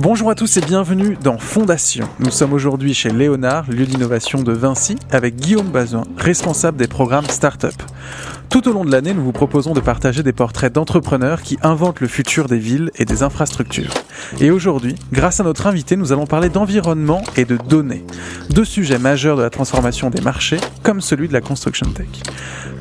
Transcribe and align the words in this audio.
Bonjour 0.00 0.30
à 0.30 0.36
tous 0.36 0.56
et 0.56 0.60
bienvenue 0.60 1.18
dans 1.20 1.38
Fondation. 1.38 2.08
Nous 2.20 2.30
sommes 2.30 2.52
aujourd'hui 2.52 2.94
chez 2.94 3.10
Léonard, 3.10 3.68
lieu 3.68 3.84
d'innovation 3.84 4.44
de 4.44 4.52
Vinci, 4.52 4.94
avec 5.10 5.34
Guillaume 5.34 5.70
Bazin, 5.70 6.04
responsable 6.16 6.78
des 6.78 6.86
programmes 6.86 7.28
Startup. 7.28 7.74
Tout 8.48 8.68
au 8.68 8.72
long 8.72 8.84
de 8.84 8.92
l'année, 8.92 9.12
nous 9.12 9.24
vous 9.24 9.32
proposons 9.32 9.74
de 9.74 9.80
partager 9.80 10.22
des 10.22 10.32
portraits 10.32 10.72
d'entrepreneurs 10.72 11.42
qui 11.42 11.58
inventent 11.64 11.98
le 11.98 12.06
futur 12.06 12.46
des 12.46 12.58
villes 12.58 12.92
et 12.94 13.04
des 13.06 13.24
infrastructures. 13.24 13.92
Et 14.38 14.52
aujourd'hui, 14.52 14.94
grâce 15.12 15.40
à 15.40 15.42
notre 15.42 15.66
invité, 15.66 15.96
nous 15.96 16.12
allons 16.12 16.28
parler 16.28 16.48
d'environnement 16.48 17.24
et 17.36 17.44
de 17.44 17.56
données. 17.56 18.04
Deux 18.50 18.64
sujets 18.64 19.00
majeurs 19.00 19.36
de 19.36 19.42
la 19.42 19.50
transformation 19.50 20.10
des 20.10 20.20
marchés, 20.20 20.60
comme 20.84 21.00
celui 21.00 21.26
de 21.26 21.32
la 21.32 21.40
construction 21.40 21.90
tech. 21.90 22.06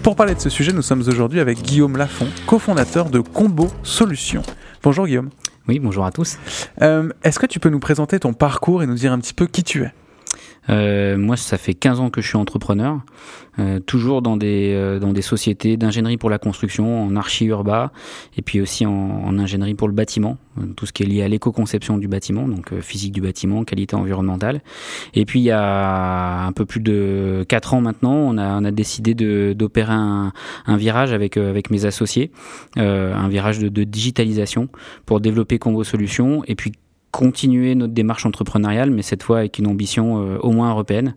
Pour 0.04 0.16
parler 0.16 0.36
de 0.36 0.40
ce 0.40 0.52
sujet, 0.52 0.72
nous 0.72 0.84
sommes 0.84 1.02
aujourd'hui 1.08 1.40
avec 1.40 1.64
Guillaume 1.64 1.98
Lafont, 1.98 2.28
cofondateur 2.46 3.10
de 3.10 3.22
Combo 3.22 3.70
Solutions. 3.82 4.44
Bonjour 4.84 5.08
Guillaume. 5.08 5.32
Oui, 5.68 5.80
bonjour 5.80 6.06
à 6.06 6.12
tous. 6.12 6.38
Euh, 6.82 7.10
Est-ce 7.24 7.40
que 7.40 7.46
tu 7.46 7.60
peux 7.60 7.70
nous 7.70 7.80
présenter 7.80 8.20
ton 8.20 8.34
parcours 8.34 8.84
et 8.84 8.88
nous 8.88 8.96
dire 8.96 9.12
un 9.12 9.20
petit 9.20 9.34
peu 9.34 9.48
qui 9.48 9.64
tu 9.64 9.84
es? 9.84 9.92
Euh, 10.70 11.18
moi, 11.18 11.38
ça 11.38 11.58
fait 11.58 11.74
15 11.74 12.00
ans 12.00 12.10
que 12.10 12.22
je 12.22 12.28
suis 12.28 12.38
entrepreneur, 12.38 13.00
euh, 13.60 13.80
toujours 13.80 14.22
dans 14.22 14.38
des, 14.38 14.74
euh, 14.76 15.00
dans 15.00 15.14
des 15.14 15.22
sociétés 15.22 15.78
d'ingénierie 15.78 16.18
pour 16.18 16.30
la 16.30 16.38
construction, 16.38 17.06
en 17.06 17.16
archi-urba, 17.16 17.92
et 18.38 18.42
puis 18.42 18.62
aussi 18.62 18.86
en, 18.86 18.92
en, 18.92 19.40
ingénierie 19.40 19.74
pour 19.74 19.88
le 19.88 19.94
bâtiment, 19.94 20.38
euh, 20.60 20.66
tout 20.76 20.86
ce 20.86 20.94
qui 20.94 21.04
est 21.04 21.06
lié 21.06 21.24
à 21.24 21.28
l'éco-conception 21.28 21.98
du 21.98 22.08
bâtiment, 22.08 22.48
donc 22.48 22.74
euh, 22.74 22.82
physique 22.82 23.14
du 23.14 23.22
bâtiment, 23.22 23.64
qualité 23.64 23.96
environnementale. 23.96 24.62
Et 25.14 25.26
puis 25.26 25.40
il 25.40 25.44
y 25.44 25.52
a 25.52 26.46
un 26.46 26.52
peu 26.52 26.66
plus 26.66 26.82
de 26.82 27.46
4 27.48 27.74
ans 27.74 27.82
maintenant, 27.82 28.14
on 28.14 28.38
a, 28.38 28.60
on 28.60 28.64
a 28.64 28.72
décidé 28.72 29.16
d'opérer 29.56 29.94
un, 29.94 30.34
un, 30.66 30.78
virage 30.78 31.14
avec, 31.14 31.38
euh, 31.38 31.50
avec 31.50 31.72
mes 31.72 31.86
associés, 31.86 32.32
un 32.76 33.28
virage 33.28 33.60
de, 33.60 33.70
de 33.70 33.84
digitalisation 33.84 34.70
pour 35.06 35.20
développer 35.20 35.58
Combo 35.60 35.84
Solutions, 35.84 36.44
et 36.48 36.56
puis 36.56 36.74
continuer 37.12 37.76
notre 37.76 37.94
démarche 37.94 38.26
entrepreneuriale, 38.26 38.92
mais 38.92 39.02
cette 39.02 39.24
fois 39.24 39.40
avec 39.40 39.60
une 39.60 39.68
ambition 39.68 40.22
euh, 40.22 40.38
au 40.40 40.52
moins 40.52 40.70
européenne, 40.70 41.16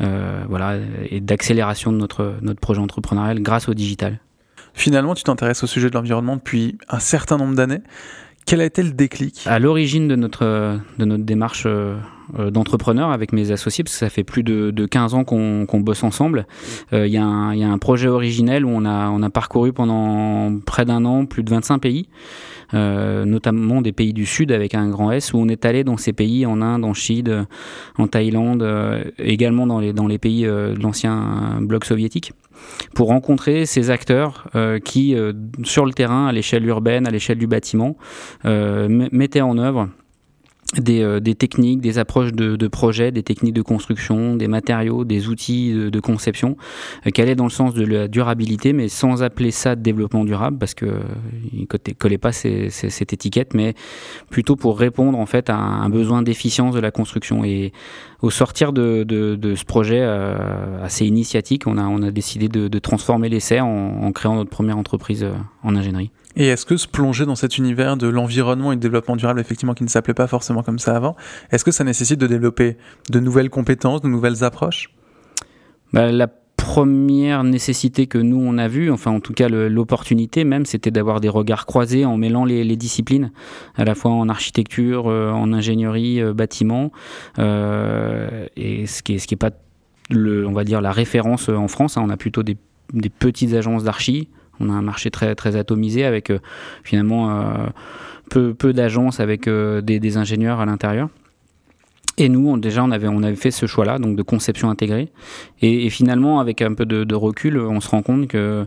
euh, 0.00 0.44
voilà, 0.48 0.76
et 1.10 1.20
d'accélération 1.20 1.92
de 1.92 1.96
notre, 1.96 2.34
notre 2.42 2.60
projet 2.60 2.80
entrepreneurial 2.80 3.40
grâce 3.40 3.68
au 3.68 3.74
digital. 3.74 4.20
Finalement, 4.74 5.14
tu 5.14 5.22
t'intéresses 5.22 5.62
au 5.62 5.66
sujet 5.66 5.90
de 5.90 5.94
l'environnement 5.94 6.36
depuis 6.36 6.78
un 6.88 6.98
certain 6.98 7.36
nombre 7.36 7.54
d'années. 7.54 7.82
Quel 8.46 8.60
a 8.60 8.64
été 8.64 8.82
le 8.82 8.90
déclic? 8.90 9.42
À 9.46 9.58
l'origine 9.58 10.08
de 10.08 10.16
notre, 10.16 10.78
de 10.98 11.04
notre 11.04 11.24
démarche 11.24 11.64
euh, 11.66 12.50
d'entrepreneur 12.50 13.10
avec 13.10 13.32
mes 13.32 13.50
associés, 13.50 13.84
parce 13.84 13.94
que 13.94 13.98
ça 13.98 14.10
fait 14.10 14.24
plus 14.24 14.42
de, 14.42 14.70
de 14.70 14.86
15 14.86 15.14
ans 15.14 15.24
qu'on 15.24 15.66
qu 15.66 15.78
bosse 15.80 16.02
ensemble, 16.02 16.46
il 16.92 16.98
euh, 16.98 17.06
y, 17.06 17.12
y, 17.12 17.18
a 17.18 17.22
un 17.68 17.78
projet 17.78 18.08
originel 18.08 18.64
où 18.64 18.70
on 18.70 18.84
a, 18.84 19.08
on 19.10 19.22
a 19.22 19.30
parcouru 19.30 19.72
pendant 19.72 20.58
près 20.66 20.84
d'un 20.84 21.04
an 21.04 21.26
plus 21.26 21.42
de 21.42 21.50
25 21.50 21.78
pays. 21.78 22.08
Euh, 22.74 23.26
notamment 23.26 23.82
des 23.82 23.92
pays 23.92 24.14
du 24.14 24.24
Sud 24.24 24.50
avec 24.50 24.74
un 24.74 24.88
grand 24.88 25.12
S, 25.12 25.34
où 25.34 25.38
on 25.38 25.48
est 25.48 25.66
allé 25.66 25.84
dans 25.84 25.98
ces 25.98 26.14
pays, 26.14 26.46
en 26.46 26.62
Inde, 26.62 26.84
en 26.84 26.94
Chine, 26.94 27.46
en 27.98 28.06
Thaïlande, 28.06 28.62
euh, 28.62 29.04
également 29.18 29.66
dans 29.66 29.78
les, 29.78 29.92
dans 29.92 30.06
les 30.06 30.18
pays 30.18 30.46
euh, 30.46 30.74
de 30.74 30.80
l'ancien 30.80 31.58
bloc 31.60 31.84
soviétique, 31.84 32.32
pour 32.94 33.08
rencontrer 33.08 33.66
ces 33.66 33.90
acteurs 33.90 34.48
euh, 34.54 34.78
qui, 34.78 35.14
euh, 35.14 35.32
sur 35.64 35.86
le 35.86 35.92
terrain, 35.92 36.26
à 36.26 36.32
l'échelle 36.32 36.66
urbaine, 36.66 37.06
à 37.06 37.10
l'échelle 37.10 37.38
du 37.38 37.46
bâtiment, 37.46 37.96
mettaient 38.44 39.40
en 39.40 39.58
œuvre 39.58 39.88
des, 40.78 41.02
euh, 41.02 41.20
des, 41.20 41.34
techniques, 41.34 41.80
des 41.80 41.98
approches 41.98 42.32
de, 42.32 42.56
de 42.56 42.68
projets, 42.68 43.10
des 43.10 43.22
techniques 43.22 43.54
de 43.54 43.62
construction, 43.62 44.36
des 44.36 44.48
matériaux, 44.48 45.04
des 45.04 45.28
outils 45.28 45.72
de, 45.72 45.90
de 45.90 46.00
conception, 46.00 46.56
euh, 47.06 47.10
qui 47.10 47.20
allaient 47.20 47.34
dans 47.34 47.44
le 47.44 47.50
sens 47.50 47.74
de 47.74 47.84
la 47.84 48.08
durabilité, 48.08 48.72
mais 48.72 48.88
sans 48.88 49.22
appeler 49.22 49.50
ça 49.50 49.76
de 49.76 49.82
développement 49.82 50.24
durable, 50.24 50.58
parce 50.58 50.74
que 50.74 50.86
euh, 50.86 51.00
il 51.52 51.60
ne 51.60 51.92
collait 51.94 52.18
pas 52.18 52.32
ces, 52.32 52.70
ces, 52.70 52.90
cette 52.90 53.12
étiquette, 53.12 53.54
mais 53.54 53.74
plutôt 54.30 54.56
pour 54.56 54.78
répondre 54.78 55.18
en 55.18 55.26
fait 55.26 55.50
à 55.50 55.56
un 55.56 55.88
besoin 55.88 56.22
d'efficience 56.22 56.74
de 56.74 56.80
la 56.80 56.90
construction. 56.90 57.44
Et 57.44 57.72
au 58.22 58.30
sortir 58.30 58.72
de, 58.72 59.02
de, 59.02 59.54
ce 59.54 59.64
projet 59.64 60.00
euh, 60.00 60.82
assez 60.82 61.04
initiatique, 61.04 61.66
on 61.66 61.76
a, 61.76 61.82
on 61.82 62.02
a 62.02 62.10
décidé 62.10 62.48
de, 62.48 62.68
de 62.68 62.78
transformer 62.78 63.28
l'essai 63.28 63.60
en, 63.60 63.66
en, 63.66 64.12
créant 64.12 64.36
notre 64.36 64.50
première 64.50 64.78
entreprise 64.78 65.24
euh, 65.24 65.32
en 65.64 65.74
ingénierie. 65.74 66.10
Et 66.36 66.46
est-ce 66.46 66.66
que 66.66 66.76
se 66.76 66.88
plonger 66.88 67.26
dans 67.26 67.34
cet 67.34 67.58
univers 67.58 67.96
de 67.96 68.08
l'environnement 68.08 68.72
et 68.72 68.76
du 68.76 68.80
développement 68.80 69.16
durable, 69.16 69.40
effectivement, 69.40 69.74
qui 69.74 69.84
ne 69.84 69.88
s'appelait 69.88 70.14
pas 70.14 70.26
forcément 70.26 70.62
comme 70.62 70.78
ça 70.78 70.96
avant, 70.96 71.16
est-ce 71.50 71.64
que 71.64 71.70
ça 71.70 71.84
nécessite 71.84 72.18
de 72.18 72.26
développer 72.26 72.76
de 73.10 73.20
nouvelles 73.20 73.50
compétences, 73.50 74.00
de 74.00 74.08
nouvelles 74.08 74.44
approches? 74.44 74.90
Bah, 75.92 76.10
La 76.10 76.28
première 76.56 77.42
nécessité 77.42 78.06
que 78.06 78.18
nous 78.18 78.40
on 78.40 78.56
a 78.56 78.68
vue, 78.68 78.90
enfin 78.90 79.10
en 79.10 79.20
tout 79.20 79.32
cas 79.32 79.48
l'opportunité 79.48 80.44
même, 80.44 80.64
c'était 80.64 80.92
d'avoir 80.92 81.20
des 81.20 81.28
regards 81.28 81.66
croisés 81.66 82.04
en 82.04 82.16
mêlant 82.16 82.44
les, 82.44 82.76
disciplines, 82.76 83.32
à 83.74 83.84
la 83.84 83.94
fois 83.94 84.12
en 84.12 84.28
architecture, 84.28 85.08
euh, 85.08 85.30
en 85.32 85.52
ingénierie, 85.52 86.22
euh, 86.22 86.32
bâtiment, 86.32 86.92
euh, 87.38 88.46
et 88.56 88.86
ce 88.86 89.02
qui 89.02 89.14
est, 89.14 89.18
ce 89.18 89.26
qui 89.26 89.34
est 89.34 89.36
pas 89.36 89.50
le, 90.08 90.46
on 90.46 90.52
va 90.52 90.64
dire 90.64 90.80
la 90.80 90.92
référence 90.92 91.48
en 91.48 91.68
France. 91.68 91.96
Hein, 91.96 92.02
on 92.06 92.10
a 92.10 92.16
plutôt 92.16 92.42
des, 92.42 92.56
des 92.92 93.10
petites 93.10 93.54
agences 93.54 93.84
d'archi. 93.84 94.28
On 94.60 94.70
a 94.70 94.72
un 94.72 94.82
marché 94.82 95.10
très 95.10 95.34
très 95.34 95.56
atomisé 95.56 96.04
avec 96.04 96.30
euh, 96.30 96.38
finalement 96.84 97.30
euh, 97.30 97.66
peu, 98.30 98.54
peu 98.54 98.72
d'agences 98.72 99.20
avec 99.20 99.48
euh, 99.48 99.80
des, 99.80 100.00
des 100.00 100.16
ingénieurs 100.16 100.60
à 100.60 100.66
l'intérieur. 100.66 101.08
Et 102.18 102.28
nous, 102.28 102.46
on, 102.46 102.56
déjà, 102.58 102.84
on 102.84 102.90
avait, 102.90 103.08
on 103.08 103.22
avait 103.22 103.36
fait 103.36 103.50
ce 103.50 103.64
choix-là, 103.64 103.98
donc 103.98 104.16
de 104.16 104.22
conception 104.22 104.68
intégrée. 104.68 105.08
Et, 105.62 105.86
et, 105.86 105.90
finalement, 105.90 106.40
avec 106.40 106.60
un 106.60 106.74
peu 106.74 106.84
de, 106.84 107.14
recul, 107.14 107.58
on 107.58 107.80
se 107.80 107.88
rend 107.88 108.02
compte 108.02 108.28
que 108.28 108.66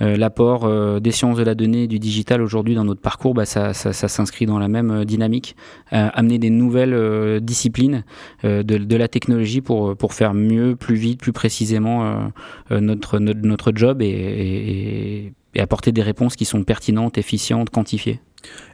euh, 0.00 0.16
l'apport 0.16 0.64
euh, 0.64 0.98
des 0.98 1.10
sciences 1.10 1.36
de 1.36 1.42
la 1.42 1.54
donnée 1.54 1.84
et 1.84 1.88
du 1.88 1.98
digital 1.98 2.40
aujourd'hui 2.40 2.74
dans 2.74 2.84
notre 2.84 3.02
parcours, 3.02 3.34
bah, 3.34 3.44
ça, 3.44 3.74
s'inscrit 3.74 4.46
dans 4.46 4.58
la 4.58 4.68
même 4.68 5.04
dynamique. 5.04 5.56
Euh, 5.92 6.08
amener 6.14 6.38
des 6.38 6.50
nouvelles 6.50 7.40
disciplines 7.42 8.04
de, 8.42 8.96
la 8.96 9.08
technologie 9.08 9.60
pour, 9.60 9.94
pour 9.96 10.14
faire 10.14 10.32
mieux, 10.32 10.74
plus 10.74 10.94
vite, 10.94 11.20
plus 11.20 11.32
précisément 11.32 12.30
notre, 12.70 13.18
notre, 13.18 13.72
job 13.74 14.00
et, 14.00 15.32
et 15.54 15.60
apporter 15.60 15.92
des 15.92 16.02
réponses 16.02 16.36
qui 16.36 16.44
sont 16.44 16.64
pertinentes, 16.64 17.18
efficientes, 17.18 17.70
quantifiées. 17.70 18.20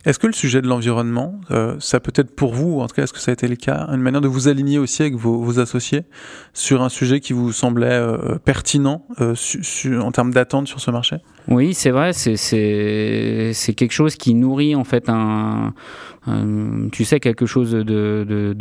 Est-ce 0.05 0.19
que 0.19 0.27
le 0.27 0.33
sujet 0.33 0.61
de 0.61 0.67
l'environnement, 0.67 1.41
euh, 1.53 1.77
ça 1.79 2.01
peut 2.01 2.13
être 2.17 2.35
pour 2.35 2.55
vous, 2.55 2.79
ou 2.79 2.81
en 2.81 2.89
tout 2.89 2.95
cas 2.97 3.05
est-ce 3.05 3.13
que 3.13 3.21
ça 3.21 3.31
a 3.31 3.35
été 3.35 3.47
le 3.47 3.55
cas, 3.55 3.87
une 3.89 4.01
manière 4.01 4.21
de 4.21 4.29
vous 4.29 4.49
aligner 4.49 4.79
aussi 4.79 5.03
avec 5.03 5.15
vos, 5.15 5.61
associés 5.61 6.03
sur 6.55 6.83
un 6.83 6.89
sujet 6.89 7.21
qui 7.21 7.33
vous 7.33 7.53
semblait 7.53 7.87
euh, 7.87 8.39
pertinent 8.45 9.07
euh, 9.21 9.35
en 10.01 10.11
termes 10.11 10.33
d'attente 10.33 10.67
sur 10.67 10.81
ce 10.81 10.91
marché? 10.91 11.17
Oui, 11.47 11.75
c'est 11.75 11.91
vrai, 11.91 12.13
c'est 12.13 13.75
quelque 13.77 13.93
chose 13.93 14.17
qui 14.17 14.35
nourrit 14.35 14.75
en 14.75 14.85
fait 14.85 15.09
un 15.09 15.73
tu 16.93 17.05
sais, 17.05 17.21
quelque 17.21 17.47
chose 17.47 17.73
de, 17.73 18.55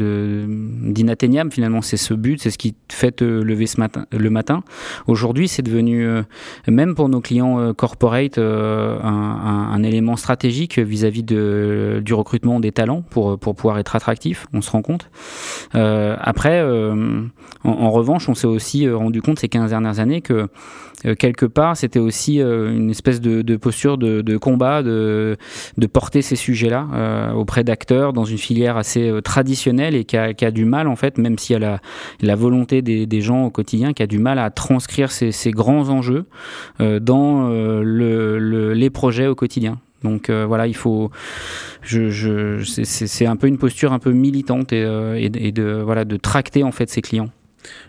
d'inatteignable 0.91 1.51
finalement. 1.51 1.81
C'est 1.81 1.97
ce 1.97 2.13
but, 2.13 2.41
c'est 2.41 2.49
ce 2.49 2.57
qui 2.57 2.73
te 2.73 2.94
fait 2.94 3.11
te 3.11 3.23
lever 3.23 3.67
ce 3.67 3.79
matin, 3.79 4.05
le 4.11 4.29
matin. 4.29 4.63
Aujourd'hui, 5.07 5.47
c'est 5.47 5.61
devenu, 5.61 6.05
euh, 6.05 6.23
même 6.67 6.95
pour 6.95 7.09
nos 7.09 7.22
clients 7.22 7.59
euh, 7.59 7.73
corporate, 7.73 8.38
euh, 8.38 8.99
un, 9.01 9.81
élément 9.83 10.16
stratégique 10.16 10.77
vis-à-vis 10.77 11.23
du 11.23 12.13
recrutement 12.13 12.59
des 12.59 12.72
talents 12.72 13.01
pour, 13.01 13.39
pour 13.39 13.55
pouvoir 13.55 13.79
être 13.79 13.95
attractif, 13.95 14.45
on 14.53 14.61
se 14.61 14.69
rend 14.69 14.83
compte. 14.83 15.09
Euh, 15.75 16.16
après, 16.19 16.61
euh, 16.61 17.23
en, 17.63 17.91
revanche, 17.91 18.29
on 18.29 18.35
s'est 18.35 18.47
aussi 18.47 18.89
rendu 18.89 19.22
compte 19.22 19.39
ces 19.39 19.49
15 19.49 19.72
dernières 19.72 19.99
années 19.99 20.22
que 20.22 20.33
euh, 20.33 20.47
quelque 21.17 21.45
part, 21.45 21.75
c'était 21.78 22.00
aussi 22.00 22.39
une 22.39 22.89
espèce 22.89 23.22
de, 23.22 23.41
de 23.41 23.56
posture 23.56 23.97
de, 23.97 24.22
de, 24.22 24.38
combat, 24.38 24.84
de, 24.84 25.38
de 25.78 25.88
porter 25.88 26.22
ces 26.22 26.35
sujets-là 26.35 26.88
euh, 26.94 27.31
auprès 27.31 27.63
d'acteurs 27.63 28.13
dans 28.13 28.25
une 28.25 28.38
filière 28.38 28.78
assez 28.78 29.09
euh, 29.09 29.22
traditionnelle 29.22 29.95
et 29.95 30.06
qui 30.06 30.17
a, 30.17 30.34
qui 30.34 30.45
a, 30.45 30.51
du 30.51 30.66
mal, 30.66 30.88
en 30.88 30.95
fait, 30.95 31.17
même 31.17 31.38
s'il 31.38 31.59
y 31.59 31.63
a 31.63 31.79
la, 32.22 32.35
volonté 32.35 32.81
des, 32.81 33.06
des, 33.06 33.22
gens 33.22 33.45
au 33.45 33.50
quotidien, 33.50 33.93
qui 33.93 34.03
a 34.03 34.08
du 34.08 34.20
mal 34.20 34.40
à 34.40 34.49
transcrire 34.49 35.11
ces, 35.11 35.31
ces 35.31 35.52
grands 35.52 35.90
enjeux 35.90 36.26
euh, 36.79 36.99
dans 36.99 37.49
le, 37.49 38.37
le, 38.40 38.73
les 38.73 38.90
projets 38.90 39.28
au 39.28 39.35
quotidien. 39.35 39.79
Donc 40.03 40.29
euh, 40.29 40.46
voilà, 40.46 40.67
il 40.67 40.76
faut. 40.76 41.11
Je, 41.81 42.09
je, 42.09 42.64
c'est 42.64 43.26
un 43.26 43.35
peu 43.35 43.47
une 43.47 43.58
posture 43.58 43.93
un 43.93 43.99
peu 43.99 44.11
militante 44.11 44.73
et, 44.73 44.84
euh, 44.84 45.16
et, 45.17 45.52
de 45.52 45.81
voilà 45.84 46.05
de 46.05 46.17
tracter 46.17 46.64
en 46.64 46.72
fait 46.72 46.90
ses 46.90 47.02
clients. 47.02 47.29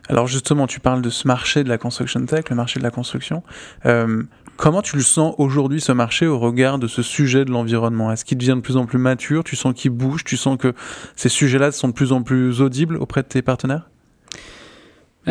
Alors 0.09 0.27
justement, 0.27 0.67
tu 0.67 0.81
parles 0.81 1.03
de 1.03 1.11
ce 1.11 1.27
marché 1.27 1.65
de 1.65 1.69
la 1.69 1.79
construction 1.79 2.25
tech, 2.27 2.51
le 2.51 2.57
marché 2.57 2.79
de 2.79 2.85
la 2.85 2.91
construction. 2.91 3.43
Euh, 3.87 4.23
comment 4.57 4.83
tu 4.83 4.97
le 4.97 5.03
sens 5.03 5.35
aujourd'hui 5.39 5.81
ce 5.81 5.93
marché 5.93 6.27
au 6.27 6.39
regard 6.39 6.79
de 6.79 6.87
ce 6.87 7.03
sujet 7.03 7.45
de 7.45 7.51
l'environnement? 7.51 8.13
Est-ce 8.13 8.25
qu'il 8.25 8.39
devient 8.39 8.57
de 8.57 8.61
plus 8.61 8.77
en 8.77 8.87
plus 8.87 8.99
mature? 8.99 9.45
Tu 9.45 9.57
sens 9.57 9.75
qu'il 9.75 9.91
bouge? 9.91 10.25
Tu 10.25 10.37
sens 10.37 10.59
que 10.59 10.75
ces 11.17 11.29
sujets-là 11.29 11.73
sont 11.73 11.89
de 11.89 11.95
plus 11.95 12.13
en 12.13 12.23
plus 12.23 12.61
audibles 12.61 12.97
auprès 12.97 13.23
de 13.23 13.29
tes 13.29 13.43
partenaires? 13.43 13.92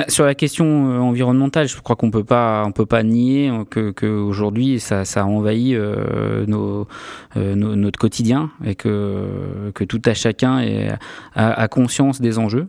Sur 0.07 0.25
la 0.25 0.35
question 0.35 0.65
euh, 0.65 0.99
environnementale, 0.99 1.67
je 1.67 1.77
crois 1.81 1.95
qu'on 1.95 2.11
peut 2.11 2.23
pas, 2.23 2.63
on 2.65 2.71
peut 2.71 2.85
pas 2.85 3.03
nier 3.03 3.51
que, 3.69 3.91
que 3.91 4.05
aujourd'hui 4.05 4.79
ça, 4.79 5.03
ça 5.03 5.25
envahit 5.25 5.75
euh, 5.75 6.45
nos, 6.47 6.87
euh, 7.35 7.55
notre 7.55 7.99
quotidien 7.99 8.51
et 8.63 8.75
que, 8.75 9.71
que 9.75 9.83
tout 9.83 10.01
à 10.05 10.13
chacun 10.13 10.59
est, 10.59 10.93
a, 11.35 11.67
conscience 11.67 12.21
des 12.21 12.39
enjeux. 12.39 12.67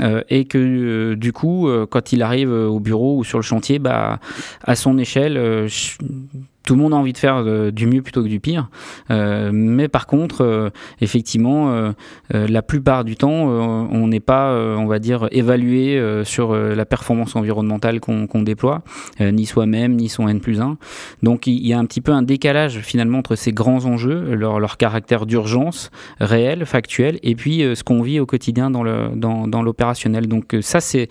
Euh, 0.00 0.22
et 0.30 0.46
que 0.46 0.58
euh, 0.58 1.16
du 1.16 1.32
coup, 1.32 1.68
quand 1.90 2.12
il 2.12 2.22
arrive 2.22 2.50
au 2.50 2.80
bureau 2.80 3.18
ou 3.18 3.24
sur 3.24 3.38
le 3.38 3.42
chantier, 3.42 3.78
bah, 3.78 4.20
à 4.62 4.74
son 4.76 4.98
échelle, 4.98 5.68
tout 6.64 6.74
le 6.74 6.80
monde 6.80 6.94
a 6.94 6.96
envie 6.96 7.12
de 7.12 7.18
faire 7.18 7.36
euh, 7.36 7.70
du 7.70 7.86
mieux 7.86 8.02
plutôt 8.02 8.22
que 8.22 8.28
du 8.28 8.40
pire. 8.40 8.68
Euh, 9.10 9.50
mais 9.52 9.88
par 9.88 10.06
contre, 10.06 10.42
euh, 10.42 10.70
effectivement, 11.00 11.92
la 12.30 12.62
plupart 12.62 13.04
du 13.04 13.16
temps, 13.16 13.30
on 13.30 14.08
n'est 14.08 14.20
pas, 14.20 14.52
on 14.52 14.86
va 14.86 14.98
dire, 14.98 15.28
évalué 15.30 16.00
sur 16.24 16.54
la 16.54 16.84
performance 16.84 17.36
environnementale 17.36 18.00
qu'on 18.00 18.42
déploie, 18.42 18.82
ni 19.20 19.46
soi-même, 19.46 19.96
ni 19.96 20.08
son 20.08 20.28
N 20.28 20.40
plus 20.40 20.60
1. 20.60 20.76
Donc 21.22 21.46
il 21.46 21.66
y 21.66 21.72
a 21.72 21.78
un 21.78 21.84
petit 21.84 22.00
peu 22.00 22.12
un 22.12 22.22
décalage 22.22 22.80
finalement 22.80 23.18
entre 23.18 23.36
ces 23.36 23.52
grands 23.52 23.84
enjeux, 23.84 24.34
leur, 24.34 24.60
leur 24.60 24.76
caractère 24.76 25.26
d'urgence 25.26 25.90
réel, 26.20 26.64
factuel, 26.66 27.18
et 27.22 27.34
puis 27.34 27.60
ce 27.74 27.82
qu'on 27.82 28.02
vit 28.02 28.20
au 28.20 28.26
quotidien 28.26 28.70
dans 28.70 28.82
l'opérationnel. 28.82 30.26
Dans, 30.26 30.36
Donc 30.36 30.56
ça, 30.60 30.80
c'est 30.80 31.08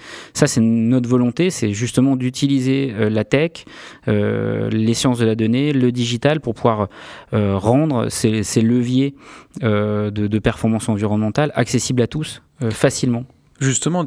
notre 0.59 1.09
volonté, 1.09 1.49
c'est 1.49 1.73
justement 1.73 2.15
d'utiliser 2.15 2.93
la 3.09 3.23
tech, 3.23 3.65
les 4.07 4.93
sciences 4.93 5.19
de 5.19 5.25
la 5.25 5.35
le 5.47 5.91
digital 5.91 6.39
pour 6.39 6.55
pouvoir 6.55 6.87
euh, 7.33 7.57
rendre 7.57 8.09
ces, 8.09 8.61
leviers 8.61 9.15
euh, 9.63 10.11
de, 10.11 10.39
performance 10.39 10.89
environnementale 10.89 11.51
accessibles 11.55 12.01
à 12.01 12.07
tous 12.07 12.41
euh, 12.61 12.71
facilement. 12.71 13.25
Justement, 13.59 14.03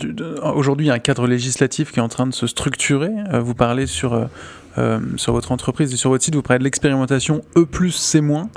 aujourd'hui, 0.57 0.87
il 0.87 0.89
y 0.89 0.93
a 0.93 0.95
un 0.95 0.99
cadre 0.99 1.29
législatif 1.29 1.93
qui 1.93 2.01
est 2.01 2.03
en 2.03 2.09
train 2.09 2.27
de 2.27 2.35
se 2.35 2.49
structurer. 2.49 3.11
Vous 3.41 3.55
parlez 3.55 3.87
sur, 3.87 4.29
sur 5.17 5.33
votre 5.33 5.53
entreprise 5.53 5.95
et 5.95 5.97
sur 5.97 6.11
votre 6.11 6.25
site, 6.25 6.35
vous 6.35 6.43
parlez 6.43 6.59
de 6.59 6.65
l'expérimentation 6.65 7.41
E 7.57 7.65
plus 7.65 7.93
C 7.93 8.21
moins. 8.21 8.51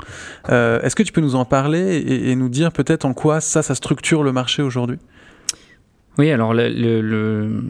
Est-ce 0.48 0.96
que 0.96 1.04
tu 1.04 1.12
peux 1.12 1.20
nous 1.20 1.36
en 1.36 1.44
parler 1.44 1.98
et, 2.04 2.34
nous 2.34 2.48
dire 2.48 2.72
peut-être 2.72 3.04
en 3.04 3.14
quoi 3.14 3.40
ça, 3.40 3.62
ça 3.62 3.76
structure 3.76 4.24
le 4.24 4.32
marché 4.32 4.60
aujourd'hui? 4.60 4.98
Oui, 6.18 6.32
alors 6.32 6.52
le, 6.52 6.68
le 7.00 7.62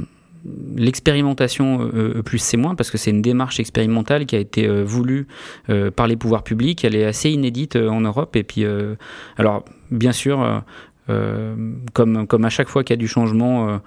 l'expérimentation 0.76 1.90
euh, 1.94 2.22
plus 2.22 2.38
c'est 2.38 2.56
moins 2.56 2.74
parce 2.74 2.90
que 2.90 2.98
c'est 2.98 3.10
une 3.10 3.22
démarche 3.22 3.60
expérimentale 3.60 4.26
qui 4.26 4.36
a 4.36 4.38
été 4.38 4.66
euh, 4.66 4.84
voulue 4.84 5.26
euh, 5.68 5.90
par 5.90 6.06
les 6.06 6.16
pouvoirs 6.16 6.44
publics. 6.44 6.84
Elle 6.84 6.94
est 6.94 7.04
assez 7.04 7.30
inédite 7.30 7.76
en 7.76 8.00
Europe 8.00 8.36
et 8.36 8.44
puis 8.44 8.64
alors 9.36 9.64
bien 9.90 10.12
sûr 10.12 10.42
euh, 10.42 10.60
comme, 11.94 12.26
comme 12.26 12.44
à 12.44 12.50
chaque 12.50 12.68
fois 12.68 12.84
qu'il 12.84 12.94
y 12.94 12.98
a 12.98 13.00
du 13.00 13.08
changement, 13.08 13.68
euh, 13.68 13.78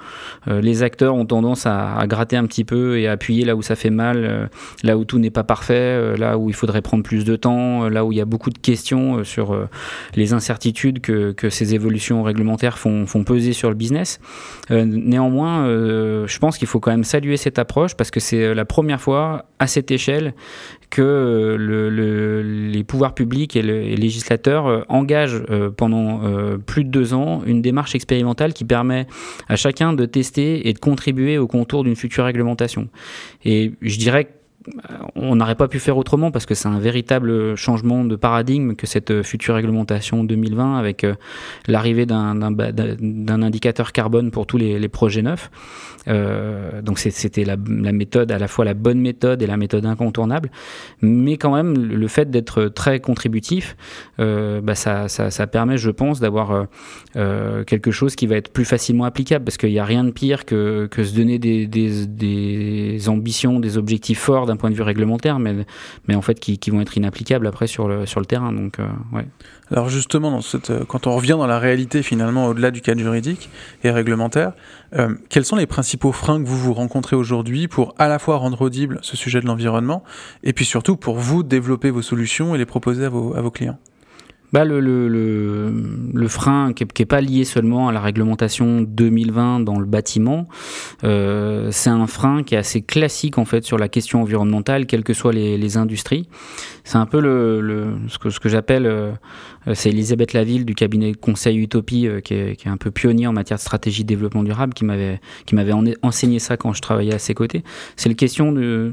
euh, 0.47 0.61
les 0.61 0.83
acteurs 0.83 1.15
ont 1.15 1.25
tendance 1.25 1.65
à, 1.65 2.03
gratter 2.07 2.35
un 2.35 2.45
petit 2.45 2.63
peu 2.63 2.99
et 2.99 3.07
à 3.07 3.13
appuyer 3.13 3.45
là 3.45 3.55
où 3.55 3.61
ça 3.61 3.75
fait 3.75 3.89
mal, 3.89 4.49
là 4.83 4.97
où 4.97 5.05
tout 5.05 5.19
n'est 5.19 5.29
pas 5.29 5.43
parfait, 5.43 6.17
là 6.17 6.37
où 6.37 6.49
il 6.49 6.55
faudrait 6.55 6.81
prendre 6.81 7.03
plus 7.03 7.23
de 7.23 7.35
temps, 7.35 7.87
là 7.89 8.03
où 8.05 8.11
il 8.11 8.17
y 8.17 8.21
a 8.21 8.25
beaucoup 8.25 8.49
de 8.49 8.57
questions 8.57 9.23
sur 9.23 9.55
les 10.15 10.33
incertitudes 10.33 10.99
que, 11.01 11.49
ces 11.49 11.73
évolutions 11.75 12.23
réglementaires 12.23 12.77
font, 12.77 13.05
peser 13.23 13.53
sur 13.53 13.69
le 13.69 13.75
business. 13.75 14.19
néanmoins, 14.69 15.67
je 15.67 16.39
pense 16.39 16.57
qu'il 16.57 16.67
faut 16.67 16.79
quand 16.79 16.91
même 16.91 17.03
saluer 17.03 17.37
cette 17.37 17.59
approche 17.59 17.95
parce 17.95 18.11
que 18.11 18.19
c'est 18.19 18.53
la 18.53 18.65
première 18.65 18.99
fois 18.99 19.45
à 19.59 19.67
cette 19.67 19.91
échelle 19.91 20.33
que 20.89 21.55
le, 21.57 22.41
les 22.41 22.83
pouvoirs 22.83 23.13
publics 23.13 23.55
et, 23.55 23.61
les 23.61 23.95
législateurs 23.95 24.85
engagent 24.89 25.43
pendant 25.77 26.21
plus 26.65 26.83
de 26.83 26.89
deux 26.89 27.10
une 27.13 27.61
démarche 27.61 27.95
expérimentale 27.95 28.53
qui 28.53 28.65
permet 28.65 29.07
à 29.47 29.55
chacun 29.55 29.93
de 29.93 30.05
tester 30.05 30.67
et 30.67 30.73
de 30.73 30.79
contribuer 30.79 31.37
au 31.37 31.47
contour 31.47 31.83
d'une 31.83 31.95
future 31.95 32.25
réglementation. 32.25 32.89
Et 33.45 33.73
je 33.81 33.97
dirais 33.97 34.25
que 34.25 34.31
on 35.15 35.35
n'aurait 35.35 35.55
pas 35.55 35.67
pu 35.67 35.79
faire 35.79 35.97
autrement 35.97 36.31
parce 36.31 36.45
que 36.45 36.53
c'est 36.53 36.67
un 36.67 36.79
véritable 36.79 37.55
changement 37.55 38.03
de 38.03 38.15
paradigme 38.15 38.75
que 38.75 38.87
cette 38.87 39.23
future 39.23 39.55
réglementation 39.55 40.23
2020 40.23 40.77
avec 40.77 41.03
euh, 41.03 41.15
l'arrivée 41.67 42.05
d'un 42.05 43.41
indicateur 43.43 43.91
carbone 43.91 44.31
pour 44.31 44.45
tous 44.45 44.57
les, 44.57 44.89
projets 44.89 45.21
neufs. 45.21 45.49
Euh, 46.07 46.81
donc 46.81 46.99
c'était 46.99 47.45
la, 47.45 47.55
méthode, 47.57 48.31
à 48.31 48.39
la 48.39 48.47
fois 48.47 48.65
la 48.65 48.73
bonne 48.73 48.99
méthode 48.99 49.41
et 49.41 49.47
la 49.47 49.57
méthode 49.57 49.85
incontournable. 49.85 50.51
Mais 51.01 51.37
quand 51.37 51.55
même, 51.55 51.73
le 51.75 52.07
fait 52.07 52.29
d'être 52.29 52.65
très 52.65 52.99
contributif, 52.99 53.75
euh, 54.19 54.61
bah 54.61 54.75
ça, 54.75 55.07
permet, 55.47 55.77
je 55.77 55.91
pense, 55.91 56.19
d'avoir 56.19 56.67
quelque 57.13 57.91
chose 57.91 58.15
qui 58.15 58.27
va 58.27 58.35
être 58.35 58.51
plus 58.51 58.65
facilement 58.65 59.05
applicable 59.05 59.45
parce 59.45 59.57
qu'il 59.57 59.69
n'y 59.69 59.79
a 59.79 59.85
rien 59.85 60.03
de 60.03 60.11
pire 60.11 60.45
que, 60.45 60.89
se 60.91 61.15
donner 61.15 61.39
des 61.39 63.09
ambitions, 63.09 63.59
des 63.59 63.77
objectifs 63.77 64.19
forts 64.19 64.45
d'un 64.51 64.57
point 64.57 64.69
de 64.69 64.75
vue 64.75 64.81
réglementaire, 64.81 65.39
mais, 65.39 65.65
mais 66.07 66.15
en 66.15 66.21
fait 66.21 66.39
qui, 66.39 66.59
vont 66.69 66.81
être 66.81 66.97
inapplicables 66.97 67.47
après 67.47 67.67
sur 67.67 67.87
le, 67.87 68.05
terrain. 68.25 68.51
Donc, 68.53 68.79
euh. 68.79 69.21
Alors 69.71 69.89
justement, 69.89 70.39
euh, 70.69 70.85
quand 70.87 71.07
on 71.07 71.15
revient 71.15 71.35
dans 71.37 71.47
la 71.47 71.59
réalité 71.59 72.03
finalement 72.03 72.47
au-delà 72.47 72.71
du 72.71 72.81
cadre 72.81 73.01
juridique 73.01 73.49
et 73.83 73.91
réglementaire, 73.91 74.53
euh, 74.95 75.15
quels 75.29 75.45
sont 75.45 75.55
les 75.55 75.67
principaux 75.67 76.11
freins 76.11 76.41
que 76.41 76.47
vous 76.47 76.57
vous 76.57 76.73
rencontrez 76.73 77.15
aujourd'hui 77.15 77.67
pour 77.67 77.95
à 77.97 78.07
la 78.07 78.19
fois 78.19 78.37
rendre 78.37 78.61
audible 78.61 78.99
ce 79.01 79.15
sujet 79.17 79.41
de 79.41 79.47
l'environnement 79.47 80.03
et 80.43 80.53
puis 80.53 80.65
surtout 80.65 80.97
pour 80.97 81.17
vous 81.17 81.43
développer 81.43 81.89
vos 81.89 82.01
solutions 82.01 82.53
et 82.55 82.57
les 82.57 82.65
proposer 82.65 83.05
à 83.05 83.09
vos 83.09 83.51
clients? 83.51 83.77
Bah, 84.51 84.65
le, 84.65 84.79
le, 84.79 85.07
le, 86.13 86.27
frein 86.27 86.73
qui 86.73 86.85
n'est 86.99 87.05
pas 87.05 87.21
lié 87.21 87.45
seulement 87.45 87.87
à 87.87 87.91
la 87.91 88.01
réglementation 88.01 88.81
2020 88.81 89.61
dans 89.61 89.79
le 89.79 89.85
bâtiment, 89.85 90.47
euh, 91.03 91.69
c'est 91.71 91.89
un 91.89 92.07
frein 92.07 92.43
qui 92.43 92.55
est 92.55 92.57
assez 92.57 92.81
classique 92.81 93.37
en 93.37 93.45
fait 93.45 93.63
sur 93.63 93.77
la 93.77 93.87
question 93.87 94.21
environnementale, 94.21 94.85
quelles 94.85 95.03
que 95.03 95.13
soient 95.13 95.31
les, 95.33 95.77
industries. 95.77 96.27
C'est 96.83 96.97
un 96.97 97.05
peu 97.05 97.21
le, 97.21 97.93
ce 98.09 98.17
que, 98.17 98.29
ce 98.29 98.41
que 98.41 98.49
j'appelle, 98.49 98.85
euh, 98.85 99.13
c'est 99.73 99.89
Elisabeth 99.89 100.33
Laville 100.33 100.65
du 100.65 100.75
cabinet 100.75 101.13
Conseil 101.13 101.57
Utopie, 101.57 102.07
euh, 102.07 102.19
qui, 102.19 102.33
est, 102.33 102.55
qui, 102.57 102.67
est, 102.67 102.71
un 102.71 102.77
peu 102.77 102.91
pionnier 102.91 103.27
en 103.27 103.33
matière 103.33 103.57
de 103.57 103.61
stratégie 103.61 104.03
de 104.03 104.09
développement 104.09 104.43
durable, 104.43 104.73
qui 104.73 104.83
m'avait 104.83 105.21
qui 105.45 105.55
m'avait 105.55 105.73
enseigné 106.01 106.39
ça 106.39 106.57
quand 106.57 106.73
je 106.73 106.81
travaillais 106.81 107.13
à 107.13 107.19
ses 107.19 107.33
côtés. 107.33 107.63
C'est 107.95 108.09
la 108.09 108.15
question 108.15 108.51
de, 108.51 108.91